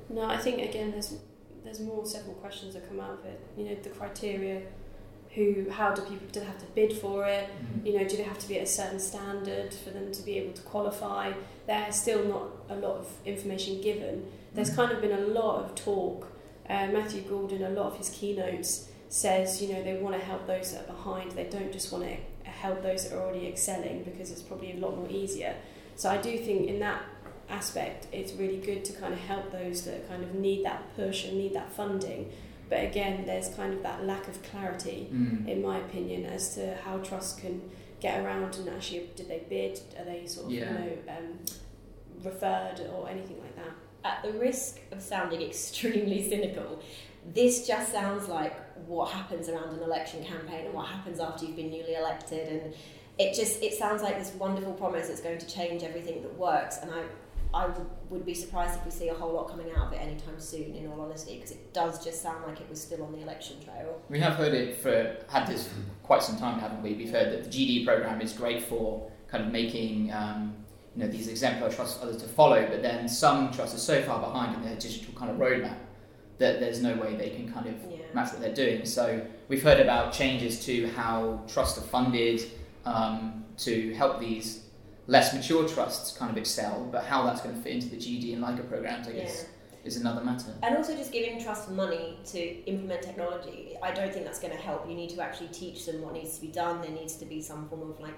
No, 0.09 0.23
I 0.25 0.37
think 0.37 0.61
again, 0.61 0.91
there's 0.91 1.15
there's 1.63 1.79
more 1.79 2.05
several 2.05 2.35
questions 2.35 2.73
that 2.75 2.87
come 2.87 2.99
out 2.99 3.13
of 3.19 3.25
it. 3.25 3.39
You 3.57 3.65
know, 3.65 3.75
the 3.81 3.89
criteria, 3.89 4.61
who 5.35 5.69
how 5.69 5.93
do 5.93 6.01
people 6.03 6.27
do 6.31 6.39
they 6.39 6.45
have 6.45 6.57
to 6.59 6.65
bid 6.73 6.93
for 6.93 7.25
it 7.27 7.49
Mm. 7.49 7.85
you 7.85 7.97
know 7.97 8.07
do 8.07 8.15
they 8.17 8.23
have 8.23 8.39
to 8.39 8.47
be 8.47 8.57
at 8.57 8.63
a 8.63 8.65
certain 8.81 8.99
standard 8.99 9.73
for 9.73 9.89
them 9.89 10.11
to 10.11 10.21
be 10.23 10.37
able 10.37 10.53
to 10.53 10.61
qualify 10.61 11.33
there's 11.67 11.95
still 11.95 12.23
not 12.23 12.47
a 12.69 12.75
lot 12.75 12.97
of 12.97 13.07
information 13.25 13.81
given 13.81 14.25
there's 14.53 14.71
Mm. 14.71 14.75
kind 14.77 14.91
of 14.93 15.01
been 15.01 15.11
a 15.11 15.27
lot 15.39 15.63
of 15.63 15.75
talk 15.75 16.27
uh, 16.69 16.87
Matthew 16.87 17.21
Gordon 17.21 17.63
a 17.63 17.69
lot 17.69 17.87
of 17.87 17.97
his 17.97 18.09
keynotes 18.09 18.89
says 19.23 19.61
you 19.61 19.67
know 19.71 19.81
they 19.87 19.95
want 20.05 20.13
to 20.19 20.23
help 20.31 20.45
those 20.53 20.67
that 20.73 20.81
are 20.83 20.91
behind 20.95 21.31
they 21.39 21.45
don't 21.57 21.71
just 21.77 21.89
want 21.93 22.03
to 22.03 22.15
help 22.63 22.77
those 22.87 23.01
that 23.03 23.15
are 23.15 23.21
already 23.25 23.47
excelling 23.47 23.97
because 24.03 24.27
it's 24.33 24.41
probably 24.49 24.71
a 24.73 24.79
lot 24.85 24.93
more 24.99 25.09
easier 25.09 25.53
so 25.95 26.09
I 26.09 26.17
do 26.27 26.31
think 26.37 26.67
in 26.67 26.79
that 26.79 27.01
aspect 27.49 28.07
it's 28.11 28.33
really 28.41 28.57
good 28.69 28.83
to 28.85 28.93
kind 29.01 29.13
of 29.13 29.19
help 29.19 29.45
those 29.51 29.77
that 29.87 29.99
kind 30.09 30.21
of 30.23 30.35
need 30.35 30.65
that 30.65 30.81
push 30.97 31.25
and 31.25 31.37
need 31.37 31.53
that 31.53 31.71
funding 31.71 32.21
but 32.69 32.79
again 32.89 33.23
there's 33.25 33.49
kind 33.49 33.71
of 33.73 33.81
that 33.83 34.03
lack 34.05 34.27
of 34.27 34.41
clarity 34.49 35.07
Mm. 35.13 35.47
in 35.47 35.61
my 35.61 35.77
opinion, 35.85 36.25
as 36.25 36.55
to 36.55 36.75
how 36.83 36.97
trusts 36.97 37.39
can 37.39 37.61
get 38.01 38.13
around 38.25 38.55
and 38.59 38.67
actually 38.75 39.03
did 39.15 39.27
they 39.29 39.41
bid? 39.49 39.79
Are 39.99 40.03
they 40.11 40.25
sort 40.27 40.47
of 40.47 40.51
Yeah. 40.51 40.71
you 40.71 40.79
know 40.79 40.91
um, 41.15 41.27
referred 42.23 42.79
or 42.93 43.07
anything 43.09 43.37
like 43.45 43.55
that? 43.61 43.73
At 44.03 44.17
the 44.23 44.33
risk 44.47 44.79
of 44.91 45.01
sounding 45.01 45.41
extremely 45.51 46.27
cynical, 46.27 46.81
this 47.33 47.65
just 47.67 47.91
sounds 47.91 48.27
like 48.27 48.53
what 48.87 49.11
happens 49.11 49.49
around 49.49 49.73
an 49.75 49.81
election 49.81 50.23
campaign 50.23 50.65
and 50.65 50.73
what 50.73 50.87
happens 50.87 51.19
after 51.19 51.45
you've 51.45 51.55
been 51.55 51.69
newly 51.69 51.95
elected 51.95 52.47
and 52.49 52.73
it 53.17 53.33
just 53.33 53.63
it 53.63 53.73
sounds 53.73 54.01
like 54.01 54.19
this 54.19 54.33
wonderful 54.33 54.73
promise 54.73 55.07
that's 55.07 55.21
going 55.21 55.37
to 55.37 55.47
change 55.47 55.83
everything 55.83 56.21
that 56.21 56.33
works 56.37 56.77
and 56.81 56.91
I 56.91 57.03
I 57.53 57.69
would, 58.09 58.25
be 58.25 58.33
surprised 58.33 58.77
if 58.77 58.83
we 58.83 58.91
see 58.91 59.07
a 59.07 59.13
whole 59.13 59.31
lot 59.31 59.47
coming 59.47 59.71
out 59.71 59.87
of 59.87 59.93
it 59.93 60.01
anytime 60.01 60.39
soon 60.39 60.75
in 60.75 60.87
all 60.87 60.99
honesty 60.99 61.35
because 61.35 61.51
it 61.51 61.73
does 61.73 62.03
just 62.03 62.21
sound 62.21 62.43
like 62.45 62.59
it 62.59 62.69
was 62.69 62.81
still 62.81 63.01
on 63.03 63.13
the 63.13 63.21
election 63.21 63.63
trail. 63.63 64.01
We 64.09 64.19
have 64.19 64.33
heard 64.33 64.53
it 64.53 64.77
for 64.77 65.15
had 65.29 65.47
this 65.47 65.69
for 65.69 65.75
quite 66.03 66.21
some 66.21 66.37
time, 66.37 66.59
haven't 66.59 66.81
we? 66.81 66.95
We've 66.95 67.11
heard 67.11 67.31
that 67.31 67.45
the 67.45 67.49
GD 67.49 67.85
program 67.85 68.19
is 68.19 68.33
great 68.33 68.63
for 68.63 69.09
kind 69.29 69.45
of 69.45 69.53
making 69.53 70.11
um, 70.11 70.53
you 70.95 71.03
know 71.03 71.09
these 71.09 71.29
exemplar 71.29 71.69
trusts 71.69 71.97
for 71.97 72.05
others 72.05 72.21
to 72.23 72.27
follow, 72.27 72.67
but 72.67 72.81
then 72.81 73.07
some 73.07 73.51
trusts 73.51 73.75
are 73.75 73.79
so 73.79 74.01
far 74.01 74.19
behind 74.19 74.55
in 74.55 74.63
their 74.63 74.75
digital 74.75 75.13
kind 75.13 75.31
of 75.31 75.37
roadmap 75.37 75.77
that 76.37 76.59
there's 76.59 76.81
no 76.81 76.95
way 76.95 77.15
they 77.15 77.29
can 77.29 77.51
kind 77.51 77.67
of 77.67 77.75
Yeah. 77.89 77.97
match 78.13 78.31
what 78.33 78.41
they're 78.41 78.53
doing. 78.53 78.85
So 78.85 79.25
we've 79.47 79.63
heard 79.63 79.79
about 79.79 80.11
changes 80.13 80.63
to 80.65 80.87
how 80.89 81.41
trusts 81.47 81.77
are 81.77 81.81
funded 81.87 82.43
um, 82.85 83.45
to 83.57 83.93
help 83.95 84.19
these 84.19 84.63
less 85.07 85.33
mature 85.33 85.67
trusts 85.67 86.17
kind 86.17 86.31
of 86.31 86.37
excel, 86.37 86.87
but 86.91 87.03
how 87.05 87.23
that's 87.25 87.41
going 87.41 87.55
to 87.55 87.61
fit 87.61 87.73
into 87.73 87.89
the 87.89 87.95
GD 87.97 88.33
and 88.33 88.43
LHCRE 88.43 88.67
programs, 88.67 89.07
I 89.07 89.13
guess, 89.13 89.45
is 89.83 89.97
another 89.97 90.23
matter. 90.23 90.53
And 90.63 90.75
also 90.75 90.95
just 90.95 91.11
giving 91.11 91.41
trusts 91.41 91.69
money 91.69 92.17
to 92.25 92.39
implement 92.65 93.03
technology. 93.03 93.77
I 93.83 93.91
don't 93.91 94.11
think 94.11 94.25
that's 94.25 94.39
going 94.39 94.53
to 94.55 94.59
help. 94.61 94.89
You 94.89 94.95
need 94.95 95.11
to 95.11 95.21
actually 95.21 95.49
teach 95.49 95.85
them 95.85 96.01
what 96.01 96.13
needs 96.13 96.35
to 96.35 96.41
be 96.41 96.47
done. 96.47 96.81
There 96.81 96.89
needs 96.91 97.15
to 97.17 97.25
be 97.25 97.41
some 97.41 97.69
form 97.69 97.89
of 97.91 97.99
like 97.99 98.17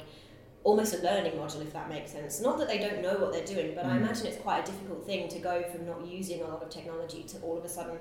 almost 0.67 0.93
a 0.93 1.01
learning 1.01 1.31
module, 1.41 1.61
if 1.61 1.71
that 1.71 1.87
makes 1.87 2.11
sense. 2.11 2.41
Not 2.41 2.57
that 2.59 2.67
they 2.67 2.77
don't 2.77 3.01
know 3.01 3.15
what 3.21 3.31
they're 3.33 3.45
doing, 3.55 3.73
but 3.73 3.85
I 3.85 3.93
Mm. 3.93 4.01
imagine 4.03 4.27
it's 4.27 4.41
quite 4.47 4.59
a 4.67 4.71
difficult 4.71 5.05
thing 5.05 5.29
to 5.29 5.39
go 5.39 5.63
from 5.71 5.85
not 5.85 6.05
using 6.05 6.41
a 6.41 6.47
lot 6.53 6.61
of 6.61 6.69
technology 6.69 7.23
to 7.31 7.39
all 7.41 7.57
of 7.57 7.63
a 7.63 7.69
sudden 7.69 7.97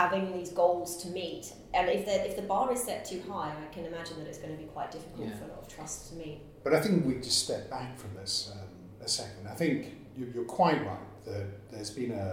having 0.00 0.24
these 0.36 0.50
goals 0.62 0.90
to 1.02 1.08
meet. 1.10 1.44
And 1.74 1.84
if 1.96 2.06
the 2.06 2.16
if 2.30 2.34
the 2.40 2.46
bar 2.52 2.72
is 2.72 2.82
set 2.82 3.04
too 3.04 3.20
high, 3.30 3.52
I 3.64 3.68
can 3.74 3.84
imagine 3.84 4.16
that 4.20 4.26
it's 4.30 4.38
going 4.44 4.54
to 4.56 4.62
be 4.64 4.68
quite 4.76 4.90
difficult 4.90 5.28
Yeah. 5.28 5.36
for 5.38 5.44
a 5.44 5.48
lot 5.48 5.60
of 5.64 5.68
trusts 5.68 6.08
to 6.08 6.14
meet. 6.22 6.38
But 6.64 6.72
I 6.74 6.80
think 6.80 7.04
we 7.08 7.12
just 7.28 7.40
step 7.46 7.68
back 7.76 7.90
from 7.98 8.12
this 8.20 8.52
um, 8.54 8.68
a 9.08 9.08
second. 9.08 9.46
I 9.46 9.54
think 9.62 9.78
you- 10.16 10.30
you're 10.34 10.50
quite 10.60 10.80
right 10.92 11.08
that 11.26 11.46
there's 11.70 11.90
been 12.00 12.12
a 12.12 12.28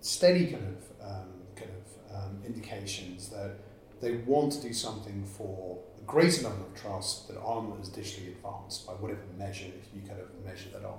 steady 0.00 0.44
kind 0.54 0.66
of 0.74 0.78
um, 1.10 1.28
kind 1.60 1.70
of 1.80 1.84
um, 2.16 2.42
indications 2.50 3.28
that 3.36 3.52
they 4.00 4.12
want 4.32 4.48
to 4.56 4.60
do 4.68 4.72
something 4.72 5.18
for 5.36 5.78
a 5.87 5.87
greater 6.08 6.42
number 6.42 6.64
of 6.64 6.74
trusts 6.74 7.26
that 7.28 7.38
aren't 7.38 7.78
as 7.80 7.90
digitally 7.90 8.28
advanced 8.28 8.86
by 8.86 8.94
whatever 8.94 9.20
measure 9.38 9.66
you 9.94 10.00
kind 10.08 10.18
of 10.18 10.26
measure 10.44 10.70
that 10.72 10.84
on. 10.84 10.98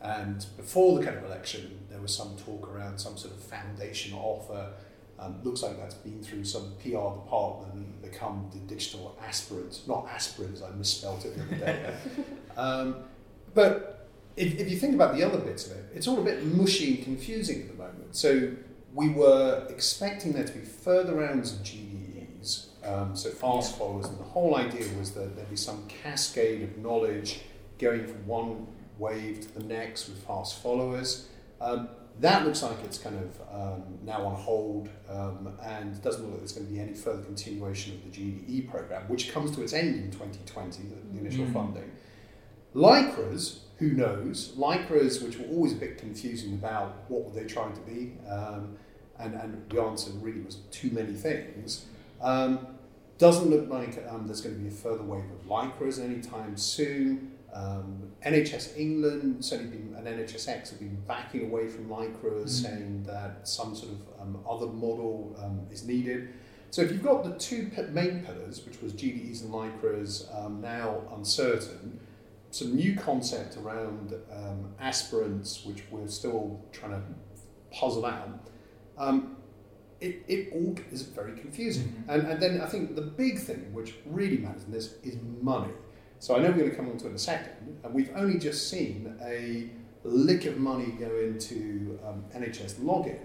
And 0.00 0.46
before 0.56 0.98
the 0.98 1.04
kind 1.04 1.18
of 1.18 1.24
election, 1.24 1.80
there 1.90 2.00
was 2.00 2.14
some 2.14 2.36
talk 2.36 2.68
around 2.68 2.98
some 2.98 3.16
sort 3.16 3.34
of 3.34 3.40
foundation 3.40 4.14
offer. 4.14 4.72
Um, 5.18 5.40
looks 5.42 5.62
like 5.62 5.78
that's 5.78 5.94
been 5.94 6.22
through 6.22 6.44
some 6.44 6.72
PR 6.82 7.14
department 7.22 7.74
and 7.74 8.02
become 8.02 8.48
the 8.52 8.58
digital 8.60 9.16
aspirant, 9.26 9.80
not 9.86 10.06
aspirant 10.08 10.60
I 10.62 10.74
misspelled 10.76 11.24
it 11.24 11.36
the 11.36 11.42
other 11.42 11.56
day. 11.56 11.94
um, 12.56 12.96
but 13.54 14.08
if, 14.36 14.58
if 14.58 14.70
you 14.70 14.76
think 14.76 14.94
about 14.94 15.14
the 15.14 15.22
other 15.22 15.38
bits 15.38 15.66
of 15.66 15.76
it, 15.76 15.84
it's 15.94 16.06
all 16.06 16.20
a 16.20 16.24
bit 16.24 16.44
mushy 16.44 16.96
and 16.96 17.04
confusing 17.04 17.62
at 17.62 17.68
the 17.68 17.74
moment. 17.74 18.14
So 18.14 18.52
we 18.92 19.08
were 19.08 19.66
expecting 19.68 20.32
there 20.32 20.44
to 20.44 20.52
be 20.52 20.64
further 20.64 21.14
rounds 21.14 21.52
of 21.52 21.60
GDEs, 21.60 21.83
um, 22.86 23.16
so 23.16 23.30
fast 23.30 23.78
followers, 23.78 24.06
and 24.06 24.18
the 24.18 24.24
whole 24.24 24.56
idea 24.56 24.86
was 24.98 25.12
that 25.12 25.34
there'd 25.36 25.50
be 25.50 25.56
some 25.56 25.86
cascade 25.88 26.62
of 26.62 26.76
knowledge 26.78 27.40
going 27.78 28.06
from 28.06 28.26
one 28.26 28.66
wave 28.98 29.40
to 29.40 29.58
the 29.58 29.64
next 29.64 30.08
with 30.08 30.18
fast 30.24 30.62
followers. 30.62 31.28
Um, 31.60 31.88
that 32.20 32.46
looks 32.46 32.62
like 32.62 32.76
it's 32.84 32.98
kind 32.98 33.16
of 33.18 33.40
um, 33.52 33.82
now 34.04 34.24
on 34.24 34.36
hold 34.36 34.88
um, 35.10 35.52
and 35.62 36.00
doesn't 36.00 36.22
look 36.22 36.30
like 36.32 36.40
there's 36.40 36.52
going 36.52 36.66
to 36.66 36.72
be 36.72 36.78
any 36.78 36.94
further 36.94 37.22
continuation 37.22 37.94
of 37.94 38.04
the 38.04 38.20
GDE 38.20 38.70
program, 38.70 39.02
which 39.08 39.32
comes 39.32 39.50
to 39.56 39.62
its 39.62 39.72
end 39.72 39.96
in 39.96 40.10
2020, 40.12 40.82
the, 40.82 40.94
the 41.12 41.18
initial 41.18 41.44
Mm. 41.46 41.52
funding. 41.52 41.90
LHCREs, 42.74 43.58
who 43.78 43.90
knows? 43.92 44.52
LHCREs, 44.56 45.22
which 45.24 45.38
were 45.38 45.46
always 45.46 45.72
a 45.72 45.76
bit 45.76 45.98
confusing 45.98 46.54
about 46.54 46.94
what 47.08 47.24
were 47.24 47.40
they 47.40 47.46
trying 47.46 47.72
to 47.72 47.80
be, 47.80 48.12
um, 48.28 48.76
and, 49.18 49.34
and 49.34 49.68
the 49.70 49.80
answer 49.80 50.10
really 50.20 50.40
was 50.40 50.56
too 50.70 50.90
many 50.90 51.12
things. 51.12 51.86
Um, 52.20 52.66
doesn't 53.18 53.48
look 53.48 53.68
like 53.68 54.04
um, 54.08 54.26
there's 54.26 54.40
going 54.40 54.56
to 54.56 54.60
be 54.60 54.68
a 54.68 54.72
further 54.72 55.02
wave 55.04 55.24
of 55.30 55.46
LHCREs 55.48 56.02
anytime 56.02 56.56
soon. 56.56 57.32
Um, 57.52 58.10
NHS 58.26 58.76
England, 58.76 59.44
certainly 59.44 59.76
been, 59.76 59.94
and 59.94 60.06
NHSX 60.06 60.70
have 60.70 60.80
been 60.80 61.00
backing 61.06 61.44
away 61.46 61.68
from 61.68 61.88
LHCREs, 61.88 62.44
Mm. 62.44 62.48
saying 62.48 63.02
that 63.04 63.46
some 63.46 63.76
sort 63.76 63.92
of 63.92 64.20
um, 64.20 64.38
other 64.48 64.66
model 64.66 65.36
um, 65.40 65.60
is 65.70 65.86
needed. 65.86 66.30
So 66.70 66.82
if 66.82 66.90
you've 66.90 67.04
got 67.04 67.22
the 67.22 67.38
two 67.38 67.70
main 67.92 68.24
pillars, 68.24 68.66
which 68.66 68.82
was 68.82 68.92
GDEs 68.92 69.42
and 69.42 69.52
LHCREs, 69.52 70.44
um, 70.44 70.60
now 70.60 71.02
uncertain, 71.14 72.00
some 72.50 72.74
new 72.74 72.96
concept 72.96 73.56
around 73.56 74.14
um, 74.32 74.74
aspirants, 74.80 75.64
which 75.64 75.84
we're 75.92 76.08
still 76.08 76.60
trying 76.72 76.92
to 76.92 77.02
puzzle 77.70 78.06
out, 78.06 78.48
um, 78.98 79.36
it, 80.00 80.24
it 80.28 80.52
all 80.52 80.76
is 80.92 81.02
very 81.02 81.32
confusing. 81.38 81.84
Mhm. 81.84 82.14
And, 82.14 82.26
and 82.28 82.42
then 82.42 82.60
I 82.60 82.66
think 82.66 82.94
the 82.96 83.02
big 83.02 83.38
thing, 83.38 83.72
which 83.72 83.94
really 84.04 84.38
matters 84.38 84.64
in 84.64 84.72
this, 84.72 84.94
is 85.02 85.16
money. 85.40 85.72
So 86.18 86.36
I 86.36 86.38
know 86.40 86.50
we're 86.50 86.58
going 86.58 86.70
to 86.70 86.76
come 86.76 86.88
on 86.88 86.96
to 86.98 87.06
it 87.06 87.10
in 87.10 87.14
a 87.16 87.18
second, 87.18 87.78
and 87.82 87.92
we've 87.94 88.10
only 88.16 88.38
just 88.38 88.70
seen 88.70 89.14
a 89.22 89.68
lick 90.04 90.44
of 90.46 90.58
money 90.58 90.92
go 90.98 91.14
into 91.16 91.98
um, 92.06 92.24
NHS 92.34 92.74
login, 92.76 93.18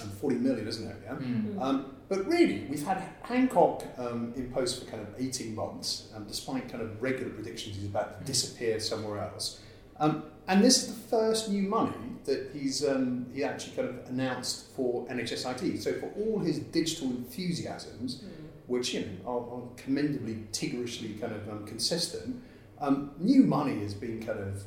and 0.00 0.12
40 0.12 0.36
million, 0.36 0.68
isn't 0.68 0.86
it? 0.88 0.96
Yeah. 1.04 1.14
Mm. 1.14 1.60
Um, 1.60 1.96
but 2.08 2.26
really, 2.26 2.66
we've 2.70 2.84
had 2.84 3.02
Hancock 3.22 3.82
um, 3.98 4.32
in 4.36 4.50
post 4.52 4.84
for 4.84 4.90
kind 4.90 5.02
of 5.02 5.08
18 5.18 5.54
months, 5.54 6.08
um, 6.14 6.24
despite 6.28 6.68
kind 6.68 6.82
of 6.82 7.00
regular 7.02 7.30
predictions 7.30 7.76
he's 7.76 7.86
about 7.86 8.20
to 8.20 8.26
disappear 8.26 8.78
somewhere 8.78 9.18
else. 9.20 9.60
Um, 9.98 10.24
and 10.48 10.62
this 10.64 10.82
is 10.82 10.94
the 10.94 11.08
first 11.08 11.50
new 11.50 11.62
money 11.62 11.96
that 12.24 12.50
he's 12.52 12.84
um, 12.86 13.26
he 13.34 13.44
actually 13.44 13.76
kind 13.76 13.88
of 13.88 14.08
announced 14.08 14.66
for 14.76 15.06
NHS 15.08 15.62
IT. 15.62 15.82
So 15.82 15.92
for 15.94 16.10
all 16.18 16.38
his 16.40 16.58
digital 16.58 17.08
enthusiasms, 17.08 18.22
which 18.66 18.94
you 18.94 19.00
know 19.00 19.06
are, 19.26 19.40
are 19.56 19.62
commendably 19.76 20.44
tiggerishly 20.52 21.14
kind 21.14 21.32
of 21.32 21.48
um, 21.48 21.66
consistent, 21.66 22.42
um, 22.80 23.12
new 23.18 23.42
money 23.44 23.80
has 23.80 23.94
been 23.94 24.24
kind 24.24 24.38
of 24.40 24.64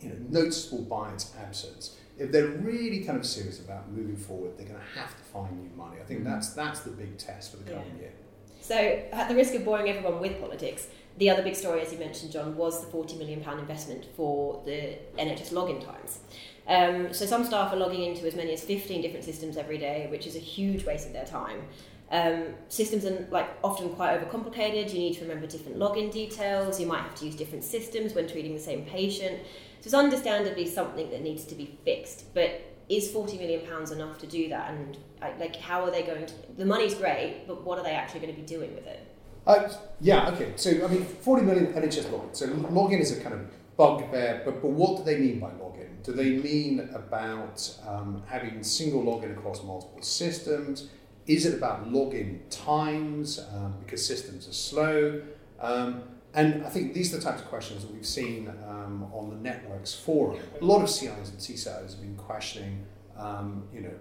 you 0.00 0.08
know 0.10 0.16
noticeable 0.28 0.82
by 0.82 1.12
its 1.12 1.32
absence. 1.40 1.96
If 2.18 2.32
they're 2.32 2.48
really 2.48 3.00
kind 3.04 3.18
of 3.18 3.24
serious 3.26 3.60
about 3.60 3.90
moving 3.90 4.16
forward, 4.16 4.56
they're 4.58 4.66
going 4.66 4.78
to 4.78 5.00
have 5.00 5.16
to 5.16 5.22
find 5.24 5.58
new 5.62 5.70
money. 5.76 5.96
I 6.00 6.04
think 6.04 6.20
Mhm. 6.20 6.24
that's 6.24 6.50
that's 6.50 6.80
the 6.80 6.90
big 6.90 7.18
test 7.18 7.50
for 7.52 7.56
the 7.58 7.70
coming 7.70 7.86
Yeah. 7.96 8.00
year. 8.02 8.12
So, 8.70 8.76
at 8.76 9.28
the 9.28 9.34
risk 9.34 9.52
of 9.54 9.64
boring 9.64 9.88
everyone 9.88 10.20
with 10.20 10.40
politics, 10.40 10.86
the 11.18 11.28
other 11.28 11.42
big 11.42 11.56
story, 11.56 11.80
as 11.80 11.92
you 11.92 11.98
mentioned, 11.98 12.30
John, 12.30 12.56
was 12.56 12.86
the 12.86 12.86
£40 12.86 13.18
million 13.18 13.42
investment 13.58 14.04
for 14.14 14.62
the 14.64 14.96
NHS 15.18 15.52
login 15.52 15.84
times. 15.84 16.20
Um, 16.68 17.12
so, 17.12 17.26
some 17.26 17.44
staff 17.44 17.72
are 17.72 17.76
logging 17.76 18.04
into 18.04 18.28
as 18.28 18.36
many 18.36 18.52
as 18.52 18.62
15 18.62 19.02
different 19.02 19.24
systems 19.24 19.56
every 19.56 19.76
day, 19.76 20.06
which 20.08 20.24
is 20.24 20.36
a 20.36 20.38
huge 20.38 20.86
waste 20.86 21.08
of 21.08 21.12
their 21.12 21.24
time. 21.24 21.64
Um, 22.12 22.54
systems 22.68 23.04
are 23.04 23.26
like 23.32 23.48
often 23.64 23.88
quite 23.88 24.20
overcomplicated. 24.20 24.92
You 24.92 25.00
need 25.00 25.14
to 25.14 25.22
remember 25.22 25.48
different 25.48 25.76
login 25.76 26.12
details. 26.12 26.78
You 26.78 26.86
might 26.86 27.02
have 27.02 27.16
to 27.16 27.24
use 27.24 27.34
different 27.34 27.64
systems 27.64 28.14
when 28.14 28.28
treating 28.28 28.54
the 28.54 28.60
same 28.60 28.84
patient. 28.84 29.40
So 29.80 29.86
it's 29.86 29.94
understandably 29.94 30.68
something 30.68 31.10
that 31.10 31.22
needs 31.22 31.44
to 31.46 31.56
be 31.56 31.76
fixed. 31.84 32.32
But 32.34 32.69
is 32.90 33.10
40 33.10 33.38
million 33.38 33.66
pounds 33.66 33.90
enough 33.90 34.18
to 34.18 34.26
do 34.26 34.48
that? 34.48 34.70
And 34.70 34.98
like, 35.38 35.56
how 35.56 35.84
are 35.84 35.90
they 35.90 36.02
going 36.02 36.26
to? 36.26 36.34
The 36.56 36.66
money's 36.66 36.94
great, 36.94 37.44
but 37.46 37.64
what 37.64 37.78
are 37.78 37.84
they 37.84 37.92
actually 37.92 38.20
going 38.20 38.34
to 38.34 38.40
be 38.40 38.46
doing 38.46 38.74
with 38.74 38.86
it? 38.86 39.06
Uh, 39.46 39.68
yeah, 40.00 40.30
okay. 40.30 40.52
So, 40.56 40.70
I 40.84 40.88
mean, 40.88 41.04
40 41.04 41.42
million 41.42 41.72
NHS 41.72 42.04
login. 42.10 42.36
So, 42.36 42.46
login 42.48 43.00
is 43.00 43.16
a 43.16 43.20
kind 43.22 43.34
of 43.34 43.40
bugbear, 43.76 44.42
but, 44.44 44.60
but 44.60 44.70
what 44.70 44.98
do 44.98 45.04
they 45.04 45.18
mean 45.18 45.40
by 45.40 45.50
login? 45.50 46.02
Do 46.02 46.12
they 46.12 46.30
mean 46.30 46.90
about 46.92 47.74
um, 47.86 48.22
having 48.26 48.62
single 48.62 49.02
login 49.02 49.32
across 49.36 49.62
multiple 49.62 50.02
systems? 50.02 50.90
is 51.30 51.46
it 51.46 51.54
about 51.54 51.88
login 51.88 52.40
times 52.50 53.38
um, 53.54 53.74
because 53.84 54.04
systems 54.04 54.48
are 54.48 54.52
slow? 54.52 55.22
Um, 55.60 56.02
and 56.34 56.64
I 56.64 56.68
think 56.68 56.94
these 56.94 57.12
are 57.12 57.16
the 57.16 57.22
types 57.22 57.42
of 57.42 57.48
questions 57.48 57.82
that 57.82 57.92
we've 57.92 58.06
seen 58.06 58.52
um, 58.68 59.10
on 59.12 59.30
the 59.30 59.36
networks 59.36 59.94
forum. 59.94 60.38
A 60.60 60.64
lot 60.64 60.82
of 60.82 60.88
CIOs 60.88 61.30
and 61.30 61.38
CISOs 61.38 61.90
have 61.90 62.00
been 62.00 62.16
questioning, 62.16 62.86
um, 63.16 63.64
you 63.74 63.80
know, 63.80 63.94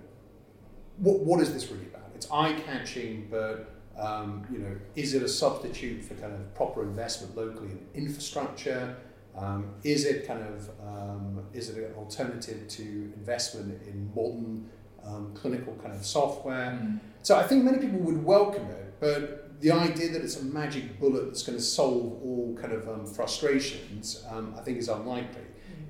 what, 0.97 1.19
what 1.21 1.41
is 1.41 1.53
this 1.53 1.71
really 1.71 1.85
about? 1.85 2.11
It's 2.13 2.29
eye-catching, 2.31 3.27
but 3.31 3.73
um, 3.97 4.45
you 4.51 4.59
know, 4.59 4.77
is 4.95 5.13
it 5.13 5.23
a 5.23 5.27
substitute 5.27 6.03
for 6.03 6.13
kind 6.15 6.33
of 6.33 6.53
proper 6.55 6.83
investment 6.83 7.35
locally 7.35 7.71
in 7.71 7.85
infrastructure? 7.93 8.95
Um, 9.35 9.73
is 9.83 10.05
it 10.05 10.27
kind 10.27 10.43
of 10.43 10.69
um, 10.81 11.43
is 11.53 11.69
it 11.69 11.77
an 11.77 11.93
alternative 11.95 12.67
to 12.67 12.83
investment 13.15 13.81
in 13.87 14.11
modern 14.15 14.69
um, 15.03 15.33
clinical 15.33 15.73
kind 15.81 15.93
of 15.93 16.05
software? 16.05 16.71
Mm. 16.71 16.99
So 17.21 17.37
I 17.37 17.43
think 17.43 17.63
many 17.63 17.79
people 17.79 17.99
would 17.99 18.23
welcome 18.23 18.67
it, 18.67 18.95
but 18.99 19.48
the 19.59 19.71
idea 19.71 20.09
that 20.09 20.21
it's 20.21 20.37
a 20.37 20.43
magic 20.43 20.99
bullet 20.99 21.25
that's 21.25 21.43
going 21.43 21.57
to 21.57 21.63
solve 21.63 22.21
all 22.23 22.57
kind 22.59 22.73
of 22.73 22.87
um, 22.87 23.05
frustrations, 23.05 24.23
um, 24.29 24.55
I 24.57 24.61
think, 24.61 24.77
is 24.77 24.87
unlikely. 24.87 25.41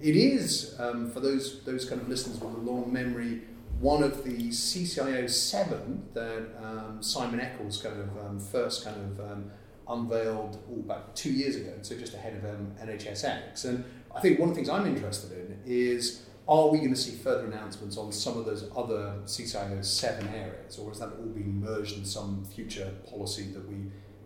It 0.01 0.15
is 0.15 0.75
um, 0.79 1.11
for 1.11 1.19
those 1.19 1.63
those 1.63 1.85
kind 1.85 2.01
of 2.01 2.07
listeners 2.07 2.39
with 2.39 2.53
a 2.53 2.57
long 2.57 2.91
memory. 2.91 3.41
One 3.79 4.03
of 4.03 4.25
the 4.25 4.49
CCIO 4.49 5.29
seven 5.29 6.03
that 6.13 6.49
um, 6.61 7.01
Simon 7.01 7.39
Eccles 7.39 7.81
kind 7.81 7.99
of 7.99 8.25
um, 8.25 8.39
first 8.39 8.83
kind 8.83 8.97
of 8.97 9.31
um, 9.31 9.51
unveiled 9.87 10.61
oh, 10.69 10.79
about 10.79 11.15
two 11.15 11.31
years 11.31 11.55
ago, 11.55 11.73
so 11.81 11.97
just 11.97 12.13
ahead 12.13 12.35
of 12.35 12.45
um, 12.45 12.73
NHSX. 12.81 13.65
And 13.65 13.83
I 14.13 14.19
think 14.19 14.39
one 14.39 14.49
of 14.49 14.55
the 14.55 14.59
things 14.59 14.69
I'm 14.69 14.85
interested 14.85 15.31
in 15.31 15.59
is 15.65 16.25
are 16.49 16.67
we 16.69 16.79
going 16.79 16.93
to 16.93 16.99
see 16.99 17.15
further 17.15 17.45
announcements 17.45 17.95
on 17.95 18.11
some 18.11 18.37
of 18.37 18.45
those 18.45 18.69
other 18.75 19.13
CCIO 19.25 19.85
seven 19.85 20.27
areas, 20.29 20.79
or 20.79 20.91
is 20.91 20.99
that 20.99 21.09
all 21.19 21.27
being 21.27 21.61
merged 21.61 21.95
in 21.95 22.03
some 22.03 22.43
future 22.43 22.91
policy 23.07 23.43
that 23.53 23.69
we 23.69 23.75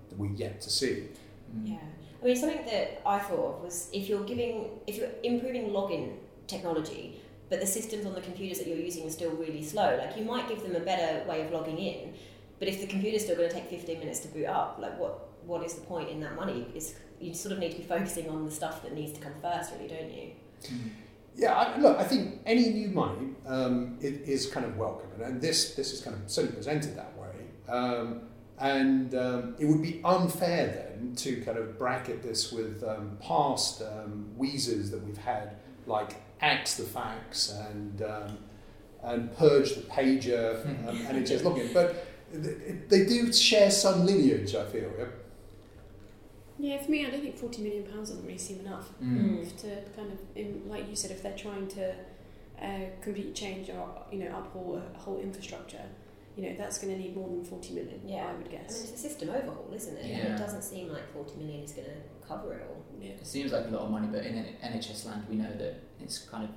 that 0.09 0.17
we 0.17 0.29
yet 0.29 0.61
to 0.61 0.69
see? 0.69 1.09
Yeah. 1.63 1.77
I 2.21 2.25
mean, 2.25 2.35
something 2.37 2.65
that 2.65 3.01
I 3.05 3.19
thought 3.19 3.55
of 3.55 3.63
was 3.63 3.89
if 3.91 4.07
you're 4.07 4.23
giving, 4.23 4.69
if 4.87 4.95
you're 4.97 5.09
improving 5.23 5.71
login 5.71 6.13
technology, 6.47 7.19
but 7.49 7.59
the 7.59 7.67
systems 7.67 8.05
on 8.05 8.15
the 8.15 8.21
computers 8.21 8.59
that 8.59 8.67
you're 8.67 8.77
using 8.77 9.05
are 9.05 9.11
still 9.11 9.31
really 9.31 9.61
slow, 9.61 9.97
like 9.97 10.17
you 10.17 10.23
might 10.23 10.47
give 10.47 10.63
them 10.63 10.75
a 10.75 10.79
better 10.79 11.27
way 11.27 11.45
of 11.45 11.51
logging 11.51 11.77
in, 11.77 12.13
but 12.59 12.69
if 12.69 12.79
the 12.79 12.87
computer's 12.87 13.23
still 13.23 13.35
going 13.35 13.49
to 13.49 13.53
take 13.53 13.69
15 13.69 13.99
minutes 13.99 14.19
to 14.21 14.29
boot 14.29 14.45
up, 14.45 14.77
like 14.79 14.97
what, 14.97 15.27
what 15.45 15.65
is 15.65 15.73
the 15.73 15.81
point 15.81 16.09
in 16.09 16.21
that 16.21 16.35
money? 16.35 16.65
Is 16.73 16.95
you 17.19 17.33
sort 17.33 17.51
of 17.51 17.59
need 17.59 17.71
to 17.71 17.77
be 17.77 17.83
focusing 17.83 18.29
on 18.29 18.45
the 18.45 18.51
stuff 18.51 18.81
that 18.83 18.93
needs 18.93 19.11
to 19.13 19.19
come 19.19 19.33
first, 19.41 19.73
really, 19.73 19.89
don't 19.89 20.11
you? 20.11 20.29
Mm. 20.63 20.89
Yeah, 21.35 21.53
I, 21.53 21.77
look, 21.77 21.97
I 21.97 22.03
think 22.03 22.41
any 22.45 22.69
new 22.69 22.89
money 22.89 23.29
um, 23.47 23.97
it 24.01 24.21
is 24.25 24.47
kind 24.47 24.65
of 24.65 24.77
welcome, 24.77 25.09
and 25.21 25.41
this 25.41 25.75
this 25.75 25.91
is 25.93 26.01
kind 26.01 26.15
of 26.15 26.29
certainly 26.29 26.55
presented 26.55 26.95
that 26.95 27.13
way. 27.17 27.29
Um, 27.67 28.21
and 28.59 29.15
um, 29.15 29.55
it 29.59 29.65
would 29.65 29.81
be 29.81 29.99
unfair 30.05 30.67
then 30.67 31.15
to 31.15 31.41
kind 31.41 31.57
of 31.57 31.77
bracket 31.77 32.21
this 32.21 32.51
with 32.51 32.83
um, 32.83 33.17
past 33.21 33.81
um, 33.81 34.29
wheezers 34.37 34.91
that 34.91 35.03
we've 35.03 35.17
had, 35.17 35.57
like 35.87 36.21
axe 36.39 36.75
the 36.75 36.83
fax 36.83 37.51
and 37.51 38.01
um, 38.03 38.37
and 39.01 39.35
purge 39.35 39.75
the 39.75 39.81
pager 39.81 40.65
um, 40.87 40.97
NHS 40.97 41.41
login. 41.41 41.73
But 41.73 42.07
they 42.31 43.05
do 43.05 43.31
share 43.33 43.71
some 43.71 44.05
lineage, 44.05 44.55
I 44.55 44.65
feel. 44.65 44.91
Yeah? 46.59 46.75
Yeah, 46.75 46.81
for 46.83 46.91
me, 46.91 47.05
I 47.05 47.09
don't 47.09 47.21
think 47.21 47.37
forty 47.37 47.61
million 47.61 47.83
pounds 47.83 48.09
doesn't 48.09 48.25
really 48.25 48.37
seem 48.37 48.59
enough 48.59 48.89
Mm. 49.01 49.45
to 49.61 49.67
kind 49.95 50.11
of, 50.11 50.19
in, 50.35 50.63
like 50.67 50.87
you 50.89 50.95
said, 50.95 51.11
if 51.11 51.21
they're 51.23 51.37
trying 51.37 51.67
to 51.69 51.93
uh, 52.61 52.85
completely 53.01 53.33
change 53.33 53.69
or 53.69 53.89
you 54.11 54.19
know 54.19 54.27
uphaul 54.31 54.81
a 54.95 54.97
whole 54.99 55.19
infrastructure, 55.19 55.81
you 56.37 56.43
know 56.43 56.55
that's 56.57 56.77
going 56.77 56.93
to 56.93 56.99
need 56.99 57.15
more 57.15 57.27
than 57.29 57.43
forty 57.43 57.73
million. 57.73 57.99
Yeah. 58.05 58.25
I 58.29 58.33
would 58.33 58.47
I 58.47 58.49
mean, 58.49 58.61
guess. 58.63 58.83
it's 58.83 58.93
a 58.93 58.97
system 58.97 59.29
overhaul, 59.29 59.71
isn't 59.73 59.97
it? 59.97 60.03
And 60.05 60.11
Yeah. 60.11 60.35
it 60.35 60.37
doesn't 60.37 60.63
seem 60.63 60.89
like 60.89 61.11
40 61.13 61.37
million 61.37 61.63
is 61.63 61.71
going 61.71 61.87
to 61.87 62.27
cover 62.27 62.53
it 62.53 62.67
all. 62.69 62.83
Yeah. 63.01 63.09
It 63.11 63.27
seems 63.27 63.51
like 63.51 63.65
a 63.65 63.69
lot 63.69 63.81
of 63.83 63.91
money, 63.91 64.07
but 64.11 64.25
in 64.25 64.35
NHS 64.63 65.05
land, 65.05 65.23
we 65.29 65.35
know 65.35 65.51
that 65.57 65.75
it's 66.01 66.19
kind 66.19 66.43
of 66.45 66.49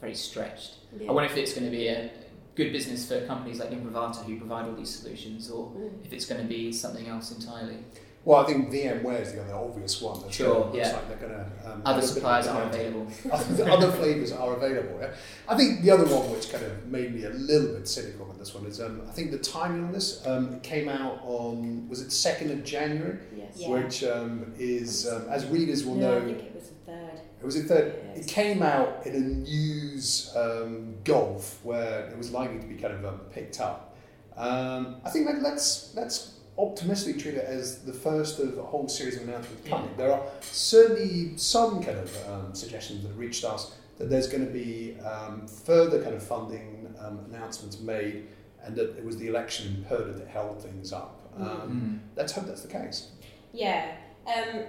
very 0.00 0.14
stretched. 0.14 0.76
yeah. 0.98 1.08
I 1.10 1.12
wonder 1.12 1.30
if 1.30 1.36
it's 1.36 1.52
going 1.52 1.66
to 1.66 1.70
be 1.70 1.88
a 1.88 2.10
good 2.54 2.72
business 2.72 3.06
for 3.06 3.24
companies 3.26 3.58
like 3.60 3.70
Imprivata 3.70 4.24
who 4.24 4.38
provide 4.38 4.66
all 4.66 4.74
these 4.74 4.90
solutions, 4.98 5.50
or 5.50 5.70
Mm. 5.72 6.04
if 6.06 6.12
it's 6.12 6.24
going 6.26 6.40
to 6.40 6.48
be 6.48 6.72
something 6.72 7.06
else 7.06 7.30
entirely. 7.32 7.78
Well, 8.24 8.40
I 8.42 8.46
think 8.46 8.70
VMware 8.70 9.22
is 9.22 9.32
the 9.32 9.42
other 9.42 9.54
obvious 9.54 10.00
one. 10.02 10.20
That's 10.20 10.34
Sure, 10.36 10.66
looks 10.66 10.76
yeah. 10.76 10.92
like 10.92 11.08
they're 11.08 11.28
going 11.28 11.32
to 11.32 11.72
um, 11.72 11.82
Other 11.86 11.94
have 11.94 11.94
a 11.94 11.94
bit 11.94 12.04
of 12.04 12.10
suppliers 12.10 12.46
are 12.48 12.70
demand. 12.70 12.74
available. 12.74 13.12
other, 13.32 13.70
other 13.70 13.92
flavours 13.92 14.32
are 14.32 14.56
available. 14.56 14.98
Yeah? 15.00 15.10
I 15.48 15.56
think 15.56 15.80
the 15.82 15.90
other 15.90 16.04
one 16.04 16.30
which 16.30 16.52
kind 16.52 16.64
of 16.64 16.86
made 16.86 17.14
me 17.14 17.24
a 17.24 17.30
little 17.30 17.74
bit 17.76 17.88
cynical 17.88 18.26
with 18.26 18.38
this 18.38 18.54
one 18.54 18.66
is 18.66 18.78
um, 18.80 19.00
I 19.08 19.10
think 19.12 19.30
the 19.30 19.38
timing 19.38 19.84
on 19.84 19.92
this 19.92 20.26
um, 20.26 20.60
came 20.60 20.90
out 20.90 21.18
on 21.24 21.88
was 21.88 22.02
it 22.02 22.12
second 22.12 22.50
of 22.50 22.62
January, 22.62 23.18
Yes. 23.34 23.52
Yeah. 23.56 23.68
which 23.70 24.04
um, 24.04 24.52
is 24.58 25.08
um, 25.08 25.24
as 25.30 25.46
readers 25.46 25.86
will 25.86 25.94
no, 25.94 26.16
I 26.16 26.20
know. 26.20 26.26
think 26.26 26.42
it 26.42 26.54
was 26.54 26.68
the 26.68 26.74
third. 26.92 27.20
It 27.40 27.44
was 27.46 27.56
it 27.56 27.62
third. 27.68 27.94
Yeah, 28.04 28.20
It 28.20 28.26
came 28.28 28.62
out 28.62 29.06
in 29.06 29.14
a 29.14 29.20
news 29.20 30.30
um, 30.36 30.94
golf 31.04 31.58
where 31.62 32.06
it 32.10 32.18
was 32.18 32.30
likely 32.32 32.58
to 32.58 32.66
be 32.66 32.74
kind 32.74 32.92
of 32.92 33.04
um, 33.06 33.20
picked 33.32 33.60
up. 33.60 33.96
Um, 34.36 34.96
I 35.04 35.10
think 35.10 35.26
that 35.26 35.40
let's 35.42 35.92
let's 35.94 36.34
optimistically 36.60 37.20
treat 37.20 37.34
it 37.34 37.44
as 37.44 37.78
the 37.78 37.92
first 37.92 38.38
of 38.38 38.58
a 38.58 38.62
whole 38.62 38.88
series 38.88 39.16
of 39.16 39.22
announcements 39.26 39.68
coming. 39.68 39.90
There 39.96 40.12
are 40.12 40.22
certainly 40.42 41.36
some 41.36 41.82
kind 41.82 41.98
of 41.98 42.28
um, 42.28 42.54
suggestions 42.54 43.02
that 43.02 43.08
have 43.08 43.18
reached 43.18 43.44
us 43.44 43.74
that 43.98 44.10
there's 44.10 44.28
going 44.28 44.44
to 44.46 44.52
be 44.52 44.98
um, 45.00 45.46
further 45.46 46.02
kind 46.02 46.14
of 46.14 46.22
funding 46.22 46.94
um, 46.98 47.20
announcements 47.30 47.80
made, 47.80 48.28
and 48.62 48.74
that 48.76 48.96
it 48.96 49.04
was 49.04 49.16
the 49.16 49.26
election 49.28 49.68
in 49.68 49.84
purdah 49.84 50.16
that 50.18 50.28
held 50.28 50.62
things 50.62 50.92
up. 50.92 51.16
Um, 51.38 51.46
Mm. 51.46 51.98
Let's 52.16 52.32
hope 52.32 52.46
that's 52.46 52.62
the 52.62 52.72
case. 52.72 53.08
Yeah. 53.52 53.94
Um, 54.26 54.64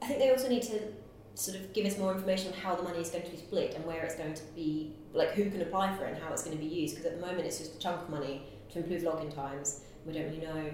I 0.00 0.06
think 0.06 0.18
they 0.18 0.30
also 0.30 0.48
need 0.48 0.62
to 0.64 0.80
sort 1.34 1.56
of 1.58 1.72
give 1.72 1.86
us 1.86 1.96
more 1.98 2.12
information 2.12 2.52
on 2.52 2.58
how 2.58 2.74
the 2.74 2.82
money 2.82 2.98
is 3.00 3.08
going 3.10 3.24
to 3.24 3.30
be 3.30 3.36
split 3.36 3.74
and 3.74 3.84
where 3.86 4.02
it's 4.02 4.14
going 4.14 4.34
to 4.34 4.42
be, 4.54 4.92
like 5.12 5.30
who 5.30 5.50
can 5.50 5.62
apply 5.62 5.96
for 5.96 6.04
it 6.04 6.14
and 6.14 6.22
how 6.22 6.30
it's 6.32 6.42
going 6.44 6.56
to 6.56 6.62
be 6.62 6.68
used. 6.68 6.94
Because 6.96 7.12
at 7.12 7.20
the 7.20 7.26
moment 7.26 7.46
it's 7.46 7.58
just 7.58 7.74
a 7.76 7.78
chunk 7.78 8.02
of 8.02 8.10
money 8.10 8.42
to 8.72 8.78
improve 8.80 9.02
login 9.02 9.34
times. 9.34 9.80
We 10.06 10.12
don't 10.12 10.24
really 10.24 10.40
know 10.40 10.72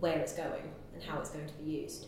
where 0.00 0.18
it's 0.18 0.32
going 0.32 0.72
and 0.94 1.02
how 1.02 1.18
it's 1.18 1.30
going 1.30 1.46
to 1.46 1.54
be 1.54 1.70
used. 1.70 2.06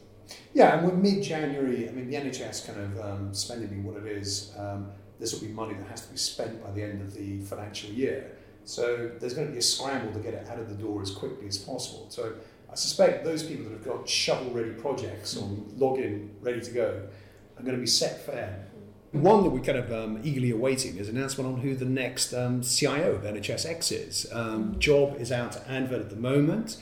Yeah, 0.53 0.79
and 0.79 0.87
we're 0.87 0.95
mid-January. 0.95 1.89
I 1.89 1.93
mean, 1.93 2.09
the 2.09 2.17
NHS 2.17 2.67
kind 2.67 2.81
of 2.81 3.05
um, 3.05 3.35
spending 3.35 3.69
being 3.69 3.85
what 3.85 3.97
it 3.97 4.07
is. 4.07 4.53
Um, 4.59 4.91
this 5.19 5.33
will 5.33 5.41
be 5.41 5.53
money 5.53 5.75
that 5.75 5.89
has 5.89 6.07
to 6.07 6.13
be 6.13 6.19
spent 6.19 6.63
by 6.63 6.71
the 6.73 6.83
end 6.83 7.01
of 7.01 7.15
the 7.15 7.41
financial 7.41 7.91
year. 7.91 8.37
So 8.65 9.11
there's 9.19 9.35
going 9.35 9.47
to 9.47 9.53
be 9.53 9.59
a 9.59 9.63
scramble 9.63 10.13
to 10.13 10.19
get 10.19 10.35
it 10.35 10.47
out 10.49 10.59
of 10.59 10.69
the 10.69 10.75
door 10.75 11.01
as 11.03 11.11
quickly 11.11 11.49
as 11.49 11.57
possible. 11.57 12.07
So 12.11 12.35
I 12.71 12.75
suspect 12.75 13.25
those 13.25 13.43
people 13.43 13.65
that 13.65 13.73
have 13.73 13.85
got 13.85 14.09
shovel-ready 14.09 14.73
projects 14.73 15.37
or 15.37 15.49
login 15.79 16.29
ready 16.43 16.61
to 16.61 16.71
go 16.71 17.09
are 17.57 17.63
going 17.63 17.75
to 17.75 17.81
be 17.81 17.87
set 17.87 18.25
fair. 18.25 18.67
One 19.13 19.43
that 19.43 19.51
we're 19.51 19.61
kind 19.61 19.79
of 19.79 19.91
um, 19.91 20.21
eagerly 20.23 20.51
awaiting 20.51 20.99
is 20.99 21.09
an 21.09 21.17
announcement 21.17 21.49
on 21.49 21.61
who 21.61 21.75
the 21.75 21.87
next 21.87 22.35
um, 22.35 22.61
CIO 22.61 23.13
of 23.13 23.23
NHSX 23.23 23.91
is. 23.91 24.27
Um, 24.33 24.79
job 24.79 25.17
is 25.19 25.33
out 25.33 25.53
to 25.53 25.71
advert 25.71 26.01
at 26.01 26.11
the 26.11 26.17
moment. 26.17 26.77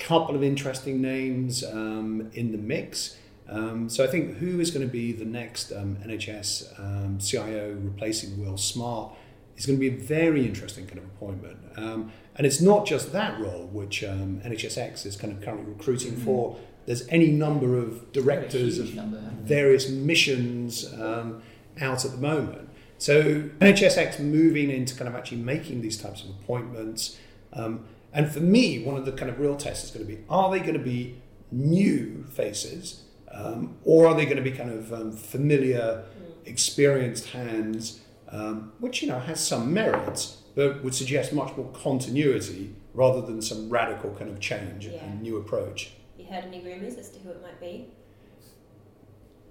Couple 0.00 0.34
of 0.34 0.42
interesting 0.42 1.00
names 1.02 1.62
um, 1.62 2.30
in 2.32 2.52
the 2.52 2.58
mix. 2.58 3.16
Um, 3.48 3.88
so 3.88 4.02
I 4.02 4.06
think 4.06 4.36
who 4.38 4.58
is 4.60 4.70
going 4.70 4.86
to 4.86 4.90
be 4.90 5.12
the 5.12 5.24
next 5.24 5.72
um, 5.72 5.96
NHS 6.06 6.78
um, 6.80 7.18
CIO 7.18 7.76
replacing 7.80 8.40
Will 8.42 8.56
Smart 8.56 9.12
is 9.56 9.66
going 9.66 9.78
to 9.78 9.80
be 9.80 9.94
a 9.94 9.98
very 9.98 10.46
interesting 10.46 10.86
kind 10.86 10.98
of 10.98 11.04
appointment. 11.04 11.58
Um, 11.76 12.12
and 12.36 12.46
it's 12.46 12.60
not 12.60 12.86
just 12.86 13.12
that 13.12 13.38
role 13.38 13.66
which 13.66 14.02
um, 14.02 14.40
NHSX 14.44 15.04
is 15.04 15.16
kind 15.16 15.32
of 15.32 15.42
currently 15.42 15.66
recruiting 15.70 16.12
Mhm. 16.12 16.24
for. 16.24 16.56
There's 16.86 17.06
any 17.08 17.26
number 17.30 17.76
of 17.76 18.10
directors 18.12 18.78
of 18.78 18.94
number, 18.94 19.20
various 19.42 19.90
missions 19.90 20.90
um, 20.94 21.42
out 21.80 22.04
at 22.06 22.12
the 22.12 22.16
moment. 22.16 22.68
So 22.98 23.50
NHSX 23.60 24.18
moving 24.20 24.70
into 24.70 24.94
kind 24.94 25.08
of 25.08 25.14
actually 25.14 25.38
making 25.42 25.82
these 25.82 25.98
types 25.98 26.24
of 26.24 26.30
appointments. 26.30 27.18
Um, 27.52 27.84
and 28.12 28.30
for 28.30 28.40
me, 28.40 28.82
one 28.84 28.96
of 28.96 29.04
the 29.04 29.12
kind 29.12 29.30
of 29.30 29.38
real 29.38 29.56
tests 29.56 29.84
is 29.84 29.90
going 29.90 30.06
to 30.06 30.12
be: 30.12 30.22
Are 30.28 30.50
they 30.50 30.60
going 30.60 30.74
to 30.74 30.78
be 30.78 31.20
new 31.52 32.24
faces, 32.30 33.04
um, 33.32 33.76
or 33.84 34.06
are 34.06 34.14
they 34.14 34.24
going 34.24 34.36
to 34.36 34.42
be 34.42 34.52
kind 34.52 34.70
of 34.70 34.92
um, 34.92 35.12
familiar, 35.12 36.04
experienced 36.44 37.28
hands, 37.30 38.00
um, 38.28 38.72
which 38.80 39.02
you 39.02 39.08
know 39.08 39.18
has 39.20 39.44
some 39.46 39.72
merits, 39.72 40.38
but 40.54 40.82
would 40.84 40.94
suggest 40.94 41.32
much 41.32 41.56
more 41.56 41.68
continuity 41.72 42.74
rather 42.94 43.20
than 43.20 43.40
some 43.40 43.68
radical 43.70 44.10
kind 44.14 44.30
of 44.30 44.40
change 44.40 44.86
Yeah. 44.86 45.04
and 45.04 45.22
new 45.22 45.36
approach. 45.36 45.92
You 46.18 46.26
heard 46.26 46.44
any 46.44 46.60
rumours 46.60 46.96
as 46.96 47.08
to 47.10 47.18
who 47.20 47.30
it 47.30 47.40
might 47.42 47.60
be? 47.60 47.88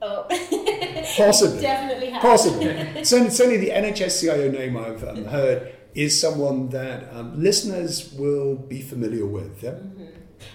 Oh, 0.02 0.26
Possibly. 1.18 1.62
Definitely 1.62 2.10
have. 2.12 2.22
Possibly. 2.22 2.66
certainly, 3.04 3.30
certainly, 3.32 3.58
the 3.58 3.70
NHS 3.72 4.22
CIO 4.22 4.50
name 4.52 4.78
I've 4.78 5.04
um, 5.04 5.26
heard 5.26 5.74
is 5.96 6.20
someone 6.20 6.70
that 6.70 7.12
um, 7.14 7.42
listeners 7.42 8.14
will 8.14 8.56
be 8.56 8.82
familiar 8.82 9.26
with. 9.26 9.64
Yeah? 9.64 9.72
Mhm. 9.72 10.08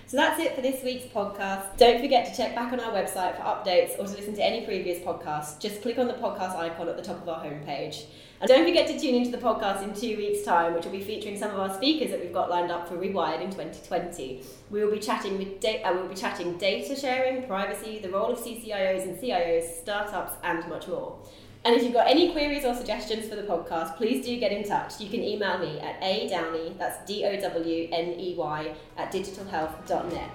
So 0.06 0.16
that's 0.16 0.40
it 0.40 0.54
for 0.54 0.60
this 0.62 0.82
week's 0.82 1.04
podcast. 1.06 1.76
Don't 1.76 2.00
forget 2.00 2.26
to 2.26 2.36
check 2.36 2.54
back 2.54 2.72
on 2.72 2.80
our 2.80 2.92
website 2.92 3.36
for 3.36 3.42
updates 3.42 3.98
or 3.98 4.06
to 4.06 4.12
listen 4.14 4.34
to 4.34 4.42
any 4.44 4.64
previous 4.64 4.98
podcasts. 5.00 5.58
Just 5.60 5.82
click 5.82 5.98
on 5.98 6.06
the 6.06 6.14
podcast 6.14 6.56
icon 6.56 6.88
at 6.88 6.96
the 6.96 7.02
top 7.02 7.20
of 7.20 7.28
our 7.28 7.44
homepage. 7.44 8.04
And 8.40 8.48
don't 8.48 8.64
forget 8.64 8.86
to 8.88 8.98
tune 8.98 9.14
into 9.14 9.30
the 9.30 9.38
podcast 9.38 9.82
in 9.82 9.92
two 9.94 10.16
weeks' 10.16 10.44
time, 10.44 10.74
which 10.74 10.84
will 10.84 10.92
be 10.92 11.00
featuring 11.02 11.36
some 11.38 11.50
of 11.50 11.58
our 11.58 11.74
speakers 11.74 12.10
that 12.10 12.20
we've 12.20 12.32
got 12.32 12.48
lined 12.50 12.70
up 12.70 12.88
for 12.88 12.96
Rewired 12.96 13.40
in 13.42 13.50
2020. 13.50 14.42
We 14.70 14.84
will 14.84 14.90
be 14.90 14.98
chatting 14.98 15.38
with 15.38 15.60
da- 15.60 15.82
uh, 15.82 15.92
we 15.94 16.00
will 16.00 16.08
be 16.08 16.14
chatting 16.14 16.58
data 16.58 16.94
sharing, 16.96 17.46
privacy, 17.46 17.98
the 18.00 18.10
role 18.10 18.30
of 18.32 18.38
CCIOs 18.38 19.02
and 19.04 19.18
CIOs, 19.18 19.80
startups, 19.82 20.34
and 20.42 20.66
much 20.68 20.88
more. 20.88 21.18
And 21.64 21.74
if 21.74 21.82
you've 21.82 21.94
got 21.94 22.08
any 22.08 22.30
queries 22.32 22.64
or 22.64 22.74
suggestions 22.74 23.26
for 23.26 23.36
the 23.36 23.42
podcast, 23.42 23.96
please 23.96 24.24
do 24.24 24.38
get 24.38 24.52
in 24.52 24.68
touch. 24.68 25.00
You 25.00 25.08
can 25.08 25.22
email 25.22 25.58
me 25.58 25.80
at 25.80 25.98
adowney, 26.02 26.76
that's 26.76 27.06
D 27.06 27.24
O 27.24 27.40
W 27.40 27.88
N 27.90 28.20
E 28.20 28.34
Y, 28.36 28.74
at 28.98 29.10
digitalhealth.net. 29.10 30.30